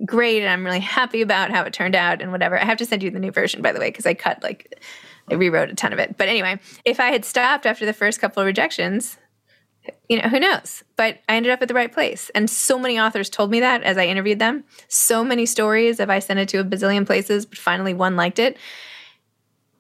great. 0.04 0.40
And 0.40 0.50
I'm 0.50 0.64
really 0.64 0.80
happy 0.80 1.22
about 1.22 1.50
how 1.50 1.62
it 1.64 1.72
turned 1.72 1.94
out 1.94 2.22
and 2.22 2.32
whatever. 2.32 2.58
I 2.58 2.64
have 2.64 2.78
to 2.78 2.86
send 2.86 3.02
you 3.02 3.10
the 3.10 3.18
new 3.18 3.30
version, 3.30 3.62
by 3.62 3.72
the 3.72 3.80
way, 3.80 3.88
because 3.88 4.06
I 4.06 4.14
cut 4.14 4.42
like, 4.42 4.82
I 5.30 5.34
rewrote 5.34 5.70
a 5.70 5.74
ton 5.74 5.92
of 5.92 5.98
it. 5.98 6.16
But 6.16 6.28
anyway, 6.28 6.58
if 6.84 6.98
I 7.00 7.10
had 7.10 7.24
stopped 7.24 7.66
after 7.66 7.86
the 7.86 7.92
first 7.92 8.20
couple 8.20 8.40
of 8.40 8.46
rejections, 8.46 9.18
you 10.08 10.20
know, 10.20 10.28
who 10.28 10.40
knows? 10.40 10.82
But 10.96 11.18
I 11.28 11.36
ended 11.36 11.52
up 11.52 11.62
at 11.62 11.68
the 11.68 11.74
right 11.74 11.92
place. 11.92 12.30
And 12.34 12.48
so 12.48 12.78
many 12.78 12.98
authors 12.98 13.30
told 13.30 13.50
me 13.50 13.60
that 13.60 13.82
as 13.82 13.96
I 13.96 14.06
interviewed 14.06 14.38
them. 14.38 14.64
So 14.88 15.24
many 15.24 15.46
stories 15.46 15.98
have 15.98 16.10
I 16.10 16.18
sent 16.18 16.40
it 16.40 16.48
to 16.50 16.58
a 16.58 16.64
bazillion 16.64 17.06
places, 17.06 17.46
but 17.46 17.58
finally 17.58 17.94
one 17.94 18.16
liked 18.16 18.38
it. 18.38 18.56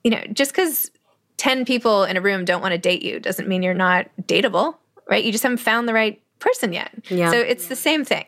You 0.04 0.12
know, 0.12 0.22
just 0.32 0.52
because 0.52 0.90
10 1.36 1.64
people 1.64 2.04
in 2.04 2.16
a 2.16 2.20
room 2.20 2.44
don't 2.44 2.60
want 2.62 2.72
to 2.72 2.78
date 2.78 3.02
you 3.02 3.20
doesn't 3.20 3.48
mean 3.48 3.62
you're 3.62 3.74
not 3.74 4.08
dateable, 4.22 4.76
right? 5.08 5.24
You 5.24 5.32
just 5.32 5.42
haven't 5.42 5.58
found 5.58 5.88
the 5.88 5.94
right 5.94 6.22
person 6.38 6.72
yet. 6.72 6.92
Yeah. 7.08 7.30
So 7.30 7.38
it's 7.38 7.68
the 7.68 7.76
same 7.76 8.04
thing. 8.04 8.24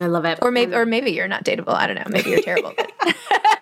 I 0.00 0.06
love 0.06 0.24
it. 0.24 0.40
Or 0.42 0.50
maybe 0.50 0.74
or 0.74 0.84
maybe 0.84 1.12
you're 1.12 1.28
not 1.28 1.44
dateable. 1.44 1.74
I 1.74 1.86
don't 1.86 1.96
know. 1.96 2.06
Maybe 2.08 2.30
you're 2.30 2.42
terrible. 2.42 2.74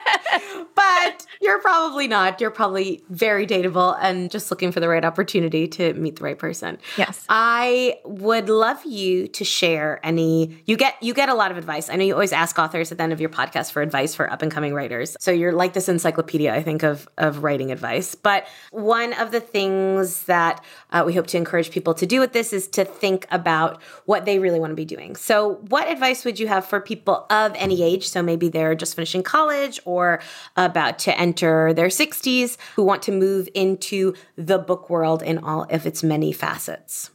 but 1.03 1.27
you're 1.41 1.61
probably 1.61 2.09
not. 2.09 2.41
You're 2.41 2.51
probably 2.51 3.03
very 3.09 3.47
dateable 3.47 3.97
and 4.01 4.31
just 4.31 4.51
looking 4.51 4.73
for 4.73 4.81
the 4.81 4.89
right 4.89 5.05
opportunity 5.05 5.69
to 5.69 5.95
meet 5.95 6.17
the 6.17 6.25
right 6.25 6.39
person. 6.39 6.79
Yes. 6.97 7.25
I 7.29 7.99
would 8.05 8.49
love 8.49 8.85
you 8.85 9.29
to 9.29 9.45
share 9.45 10.01
any 10.05 10.63
you 10.67 10.77
get 10.77 11.03
you 11.03 11.15
get 11.15 11.29
a 11.29 11.35
lot 11.35 11.51
of 11.51 11.57
advice. 11.57 11.91
I 11.91 11.97
know 11.97 12.05
you 12.05 12.15
always 12.15 12.33
ask 12.33 12.59
authors 12.59 12.93
at 12.93 12.99
the 12.99 13.05
end 13.05 13.13
of 13.13 13.21
your 13.21 13.31
podcast 13.31 13.73
for 13.73 13.83
advice 13.83 14.15
for 14.15 14.31
up 14.31 14.43
and 14.43 14.51
coming 14.51 14.75
writers. 14.75 15.17
So 15.21 15.31
you're 15.31 15.53
like 15.53 15.73
this 15.73 15.89
encyclopedia, 15.89 16.55
I 16.55 16.63
think, 16.63 16.83
of 16.83 17.09
of 17.19 17.43
writing 17.43 17.73
advice. 17.73 18.15
But 18.15 18.47
one 18.71 19.13
of 19.15 19.31
the 19.31 19.41
things 19.41 20.25
that 20.25 20.65
uh, 20.93 21.03
we 21.07 21.15
hope 21.15 21.27
to 21.29 21.37
encourage 21.37 21.71
people 21.71 21.95
to 21.95 22.07
do 22.07 22.21
with 22.21 22.33
this 22.33 22.53
is 22.53 22.69
to 22.69 22.85
think 22.85 23.27
about 23.31 23.83
what 24.07 24.25
they 24.25 24.39
really 24.39 24.61
want 24.61 24.71
to 24.73 24.77
be 24.77 24.85
doing. 24.85 25.17
So 25.17 25.55
what 25.69 25.89
advice 25.89 26.25
would 26.25 26.39
you 26.39 26.49
have 26.49 26.67
for 26.67 26.81
people 26.81 27.27
of 27.31 27.53
any 27.55 27.83
age? 27.83 28.09
So 28.09 28.23
maybe 28.23 28.49
they're 28.49 28.75
just 28.75 28.95
finishing 28.95 29.23
college 29.23 29.81
or 29.85 30.21
about 30.57 30.80
to 30.89 31.19
enter 31.19 31.73
their 31.73 31.89
60s 31.89 32.57
who 32.77 32.85
want 32.85 33.03
to 33.03 33.13
move 33.13 33.49
into 33.55 34.15
the 34.37 34.59
book 34.59 34.91
world 34.91 35.23
in 35.23 35.39
all 35.39 35.67
of 35.71 35.87
its 35.87 36.03
many 36.03 36.33
facets? 36.33 37.11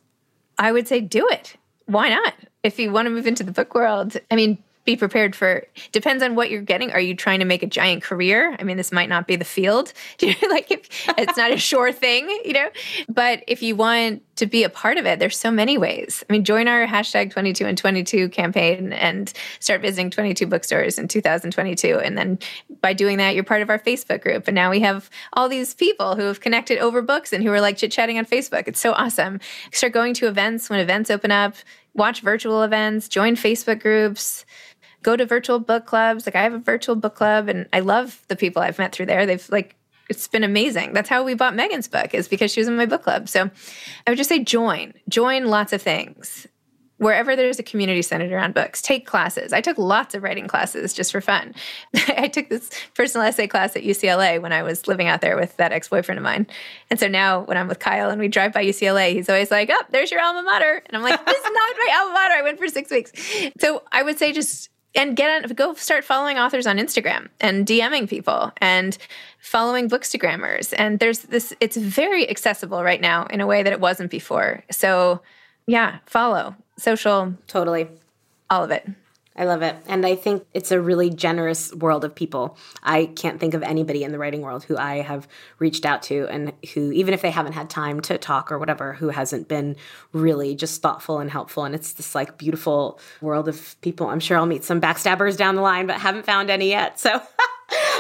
I 0.58 0.72
would 0.72 0.88
say 0.88 1.02
do 1.02 1.28
it. 1.30 1.56
Why 1.86 2.10
not? 2.10 2.34
If 2.64 2.80
you 2.80 2.92
want 2.92 3.06
to 3.06 3.10
move 3.12 3.28
into 3.28 3.44
the 3.44 3.52
book 3.52 3.76
world, 3.76 4.18
I 4.32 4.36
mean, 4.36 4.64
be 4.86 4.96
prepared 4.96 5.36
for 5.36 5.66
depends 5.92 6.24
on 6.24 6.36
what 6.36 6.52
you're 6.52 6.62
getting. 6.62 6.92
Are 6.92 7.00
you 7.00 7.16
trying 7.16 7.40
to 7.40 7.46
make 7.46 7.64
a 7.64 7.68
giant 7.68 8.04
career? 8.04 8.56
I 8.60 8.64
mean 8.64 8.78
this 8.78 8.92
might 8.92 9.10
not 9.10 9.28
be 9.28 9.36
the 9.36 9.46
field. 9.46 9.92
Like 10.56 10.70
if 10.70 11.10
it's 11.18 11.38
not 11.38 11.52
a 11.52 11.58
sure 11.58 11.92
thing 11.92 12.30
you 12.46 12.54
know? 12.54 12.70
But 13.10 13.44
if 13.48 13.64
you 13.64 13.76
want 13.76 14.22
to 14.38 14.46
be 14.46 14.64
a 14.64 14.70
part 14.70 14.98
of 14.98 15.06
it 15.06 15.20
there's 15.20 15.38
so 15.38 15.50
many 15.50 15.78
ways. 15.78 16.24
I 16.30 16.34
mean 16.34 16.44
join 16.44 16.68
our 16.68 16.86
hashtag 16.86 17.32
22 17.32 17.66
and 17.66 17.78
22 17.78 18.30
campaign 18.30 18.94
and 18.94 19.34
start 19.60 19.82
visiting 19.82 20.12
22 20.12 20.46
bookstores 20.46 21.00
in 21.00 21.08
2022 21.08 22.00
and 22.00 22.18
then 22.18 22.40
by 22.82 22.94
doing 22.94 23.18
that 23.18 23.34
you're 23.34 23.44
part 23.44 23.64
of 23.64 23.70
our 23.70 23.80
facebook 23.80 24.22
group. 24.22 24.48
And 24.48 24.56
now 24.56 24.70
we 24.70 24.82
have 24.82 25.10
all 25.34 25.50
these 25.50 25.74
people 25.74 26.16
who 26.16 26.24
have 26.24 26.42
connected 26.42 26.78
over 26.78 27.02
books 27.02 27.34
and 27.34 27.44
who 27.44 27.52
are 27.52 27.62
like 27.62 27.78
chit-chatting 27.78 28.18
on 28.18 28.26
facebook. 28.26 28.68
It's 28.68 28.80
so 28.80 28.94
awesome. 28.94 29.40
Start 29.72 29.94
going 29.94 30.14
to 30.16 30.28
events. 30.28 30.70
When 30.70 30.80
events 30.80 31.10
open 31.10 31.32
up 31.32 31.56
watch 31.96 32.22
virtual 32.22 32.62
events 32.62 33.08
join 33.08 33.36
facebook 33.36 33.82
groups 33.82 34.46
go 35.06 35.16
to 35.16 35.26
virtual 35.26 35.60
book 35.60 35.86
clubs. 35.86 36.26
Like 36.26 36.36
I 36.36 36.42
have 36.42 36.54
a 36.54 36.60
virtual 36.60 36.96
book 36.96 37.14
club 37.14 37.48
and 37.48 37.70
I 37.72 37.82
love 37.82 38.26
the 38.28 38.36
people 38.36 38.64
I've 38.64 38.80
met 38.80 38.92
through 38.92 39.06
there. 39.06 39.28
They've 39.28 39.50
like 39.50 39.76
it's 40.10 40.28
been 40.28 40.44
amazing. 40.44 40.94
That's 40.94 41.10
how 41.10 41.24
we 41.24 41.36
bought 41.36 41.56
Megan's 41.56 41.88
book 41.88 42.14
is 42.14 42.28
because 42.28 42.52
she 42.52 42.60
was 42.60 42.68
in 42.68 42.76
my 42.76 42.88
book 42.88 43.04
club. 43.04 43.30
So 43.30 43.50
I 44.06 44.12
would 44.12 44.18
just 44.18 44.30
say 44.30 44.44
join. 44.44 44.94
Join 45.08 45.46
lots 45.46 45.74
of 45.74 45.82
things. 45.82 46.48
Wherever 46.98 47.36
there's 47.36 47.60
a 47.60 47.64
community 47.64 48.02
centered 48.02 48.32
around 48.32 48.54
books, 48.54 48.82
take 48.82 49.06
classes. 49.06 49.52
I 49.52 49.62
took 49.62 49.78
lots 49.78 50.16
of 50.16 50.24
writing 50.24 50.48
classes 50.48 50.94
just 50.94 51.12
for 51.12 51.22
fun. 51.22 51.54
I 52.18 52.28
took 52.28 52.50
this 52.50 52.70
personal 52.94 53.28
essay 53.28 53.48
class 53.48 53.76
at 53.76 53.84
UCLA 53.84 54.42
when 54.42 54.54
I 54.54 54.64
was 54.64 54.88
living 54.88 55.08
out 55.08 55.22
there 55.22 55.36
with 55.36 55.58
that 55.58 55.72
ex 55.72 55.90
boyfriend 55.90 56.18
of 56.18 56.24
mine. 56.24 56.48
And 56.90 57.00
so 57.00 57.08
now 57.08 57.42
when 57.42 57.58
I'm 57.58 57.68
with 57.68 57.80
Kyle 57.80 58.10
and 58.10 58.20
we 58.20 58.28
drive 58.28 58.54
by 58.54 58.64
UCLA, 58.64 59.12
he's 59.12 59.30
always 59.30 59.52
like, 59.52 59.70
Oh, 59.72 59.84
there's 59.92 60.10
your 60.10 60.22
alma 60.22 60.42
mater. 60.42 60.82
And 60.86 60.96
I'm 60.96 61.04
like, 61.04 61.24
This 61.26 61.38
is 61.38 61.44
not 61.44 61.54
my 61.54 61.98
alma 62.00 62.14
mater. 62.14 62.34
I 62.34 62.42
went 62.44 62.60
for 62.60 62.68
six 62.70 62.90
weeks. 62.90 63.12
So 63.60 63.84
I 63.92 64.02
would 64.02 64.18
say 64.18 64.32
just 64.32 64.70
and 64.96 65.16
get 65.16 65.44
on, 65.44 65.52
go 65.54 65.74
start 65.74 66.04
following 66.04 66.38
authors 66.38 66.66
on 66.68 66.78
Instagram 66.78 67.30
and 67.42 67.66
DMing 67.66 68.10
people 68.10 68.52
and 68.58 68.98
following 69.40 69.90
bookstagrammers. 69.90 70.74
And 70.78 71.00
there's 71.00 71.20
this, 71.20 71.54
it's 71.60 71.78
very 71.78 72.30
accessible 72.30 72.84
right 72.84 73.02
now 73.02 73.26
in 73.28 73.42
a 73.42 73.48
way 73.48 73.64
that 73.64 73.74
it 73.74 73.80
wasn't 73.80 74.12
before. 74.12 74.64
So 74.72 75.22
yeah, 75.68 76.00
follow 76.06 76.56
social. 76.78 77.34
Totally. 77.48 77.88
All 78.50 78.64
of 78.64 78.72
it. 78.72 78.88
I 79.38 79.44
love 79.44 79.62
it. 79.62 79.76
And 79.88 80.06
I 80.06 80.16
think 80.16 80.46
it's 80.54 80.72
a 80.72 80.80
really 80.80 81.10
generous 81.10 81.74
world 81.74 82.06
of 82.06 82.16
people. 82.16 82.58
I 82.82 83.08
can't 83.08 83.38
think 83.38 83.54
of 83.54 83.64
anybody 83.64 84.04
in 84.04 84.14
the 84.14 84.18
writing 84.18 84.42
world 84.42 84.64
who 84.64 84.78
I 84.78 85.02
have 85.02 85.28
reached 85.60 85.86
out 85.86 86.04
to 86.04 86.26
and 86.30 86.54
who, 86.74 86.94
even 86.94 87.14
if 87.14 87.22
they 87.22 87.32
haven't 87.32 87.52
had 87.52 87.70
time 87.70 88.00
to 88.02 88.18
talk 88.18 88.50
or 88.50 88.58
whatever, 88.58 88.94
who 88.94 89.10
hasn't 89.10 89.50
been 89.50 89.76
really 90.14 90.56
just 90.56 90.82
thoughtful 90.82 91.20
and 91.20 91.30
helpful. 91.30 91.66
And 91.66 91.76
it's 91.76 91.94
this 91.94 92.16
like 92.16 92.38
beautiful 92.38 92.98
world 93.20 93.50
of 93.50 93.76
people. 93.82 94.08
I'm 94.08 94.22
sure 94.22 94.38
I'll 94.38 94.46
meet 94.46 94.64
some 94.64 94.80
backstabbers 94.80 95.36
down 95.36 95.56
the 95.56 95.62
line, 95.62 95.86
but 95.86 95.98
haven't 95.98 96.26
found 96.26 96.50
any 96.50 96.70
yet. 96.70 97.00
So. 97.00 97.22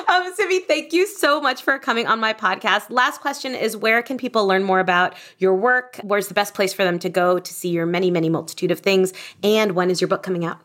Um, 0.07 0.31
Zibby, 0.35 0.63
thank 0.67 0.93
you 0.93 1.07
so 1.07 1.41
much 1.41 1.63
for 1.63 1.79
coming 1.79 2.05
on 2.05 2.19
my 2.19 2.33
podcast. 2.33 2.91
Last 2.91 3.21
question 3.21 3.55
is 3.55 3.75
where 3.75 4.03
can 4.03 4.17
people 4.17 4.45
learn 4.45 4.63
more 4.63 4.79
about 4.79 5.15
your 5.39 5.55
work? 5.55 5.99
Where's 6.03 6.27
the 6.27 6.35
best 6.35 6.53
place 6.53 6.71
for 6.71 6.83
them 6.83 6.99
to 6.99 7.09
go 7.09 7.39
to 7.39 7.53
see 7.53 7.69
your 7.69 7.87
many, 7.87 8.11
many 8.11 8.29
multitude 8.29 8.69
of 8.69 8.79
things? 8.79 9.13
And 9.41 9.71
when 9.71 9.89
is 9.89 10.01
your 10.01 10.07
book 10.07 10.21
coming 10.21 10.45
out? 10.45 10.59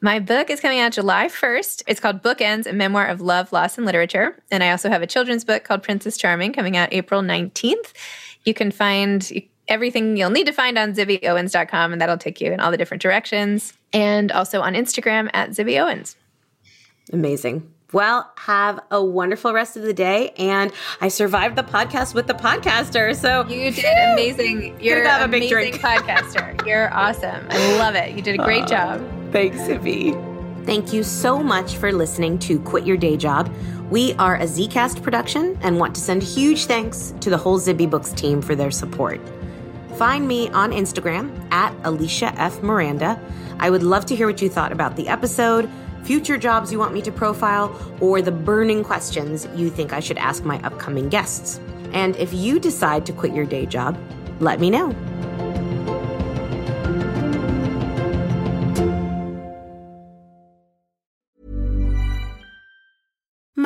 My 0.00 0.18
book 0.20 0.50
is 0.50 0.60
coming 0.60 0.80
out 0.80 0.92
July 0.92 1.26
1st. 1.26 1.82
It's 1.86 2.00
called 2.00 2.22
Bookends, 2.22 2.66
a 2.66 2.72
memoir 2.72 3.06
of 3.06 3.20
love, 3.20 3.52
loss, 3.52 3.76
and 3.78 3.86
literature. 3.86 4.42
And 4.50 4.62
I 4.62 4.70
also 4.70 4.88
have 4.88 5.02
a 5.02 5.06
children's 5.06 5.44
book 5.44 5.64
called 5.64 5.82
Princess 5.82 6.16
Charming 6.16 6.52
coming 6.52 6.76
out 6.76 6.92
April 6.92 7.22
19th. 7.22 7.92
You 8.44 8.54
can 8.54 8.70
find 8.70 9.30
everything 9.68 10.16
you'll 10.16 10.30
need 10.30 10.46
to 10.46 10.52
find 10.52 10.76
on 10.76 10.92
zibbyowens.com, 10.92 11.92
and 11.92 12.00
that'll 12.00 12.18
take 12.18 12.40
you 12.40 12.52
in 12.52 12.60
all 12.60 12.70
the 12.70 12.76
different 12.76 13.02
directions. 13.02 13.72
And 13.92 14.30
also 14.32 14.60
on 14.60 14.74
Instagram 14.74 15.30
at 15.32 15.50
zibbyowens. 15.50 16.16
Amazing. 17.12 17.70
Well, 17.94 18.28
have 18.38 18.80
a 18.90 19.02
wonderful 19.02 19.52
rest 19.52 19.76
of 19.76 19.84
the 19.84 19.94
day. 19.94 20.30
And 20.36 20.72
I 21.00 21.06
survived 21.06 21.54
the 21.54 21.62
podcast 21.62 22.12
with 22.12 22.26
the 22.26 22.34
podcaster. 22.34 23.14
So 23.14 23.46
you 23.46 23.70
did 23.70 23.84
amazing. 24.12 24.80
You're 24.80 25.04
an 25.04 25.22
amazing 25.22 25.74
podcaster. 25.74 26.66
You're 26.66 26.92
awesome. 26.92 27.46
I 27.48 27.78
love 27.78 27.94
it. 27.94 28.16
You 28.16 28.22
did 28.22 28.34
a 28.40 28.42
great 28.42 28.64
uh, 28.64 28.96
job. 28.98 29.23
Thanks, 29.34 29.58
Zibby. 29.62 30.14
Thank 30.64 30.92
you 30.92 31.02
so 31.02 31.42
much 31.42 31.74
for 31.74 31.90
listening 31.90 32.38
to 32.38 32.60
Quit 32.60 32.86
Your 32.86 32.96
Day 32.96 33.16
Job. 33.16 33.52
We 33.90 34.12
are 34.14 34.36
a 34.36 34.44
Zcast 34.44 35.02
production 35.02 35.58
and 35.60 35.80
want 35.80 35.92
to 35.96 36.00
send 36.00 36.22
huge 36.22 36.66
thanks 36.66 37.12
to 37.18 37.30
the 37.30 37.36
whole 37.36 37.58
Zibby 37.58 37.90
Books 37.90 38.12
team 38.12 38.40
for 38.40 38.54
their 38.54 38.70
support. 38.70 39.20
Find 39.96 40.28
me 40.28 40.50
on 40.50 40.70
Instagram 40.70 41.52
at 41.52 41.76
Alisha 41.82 42.32
F. 42.36 42.62
Miranda. 42.62 43.20
I 43.58 43.70
would 43.70 43.82
love 43.82 44.06
to 44.06 44.14
hear 44.14 44.28
what 44.28 44.40
you 44.40 44.48
thought 44.48 44.70
about 44.70 44.94
the 44.94 45.08
episode 45.08 45.68
future 46.04 46.38
jobs 46.38 46.70
you 46.70 46.78
want 46.78 46.94
me 46.94 47.02
to 47.02 47.10
profile, 47.10 47.76
or 48.00 48.22
the 48.22 48.30
burning 48.30 48.84
questions 48.84 49.48
you 49.56 49.68
think 49.68 49.92
I 49.92 49.98
should 49.98 50.18
ask 50.18 50.44
my 50.44 50.60
upcoming 50.62 51.08
guests. 51.08 51.58
And 51.92 52.14
if 52.16 52.32
you 52.32 52.60
decide 52.60 53.04
to 53.06 53.12
quit 53.12 53.34
your 53.34 53.46
day 53.46 53.66
job, 53.66 53.98
let 54.38 54.60
me 54.60 54.70
know. 54.70 54.94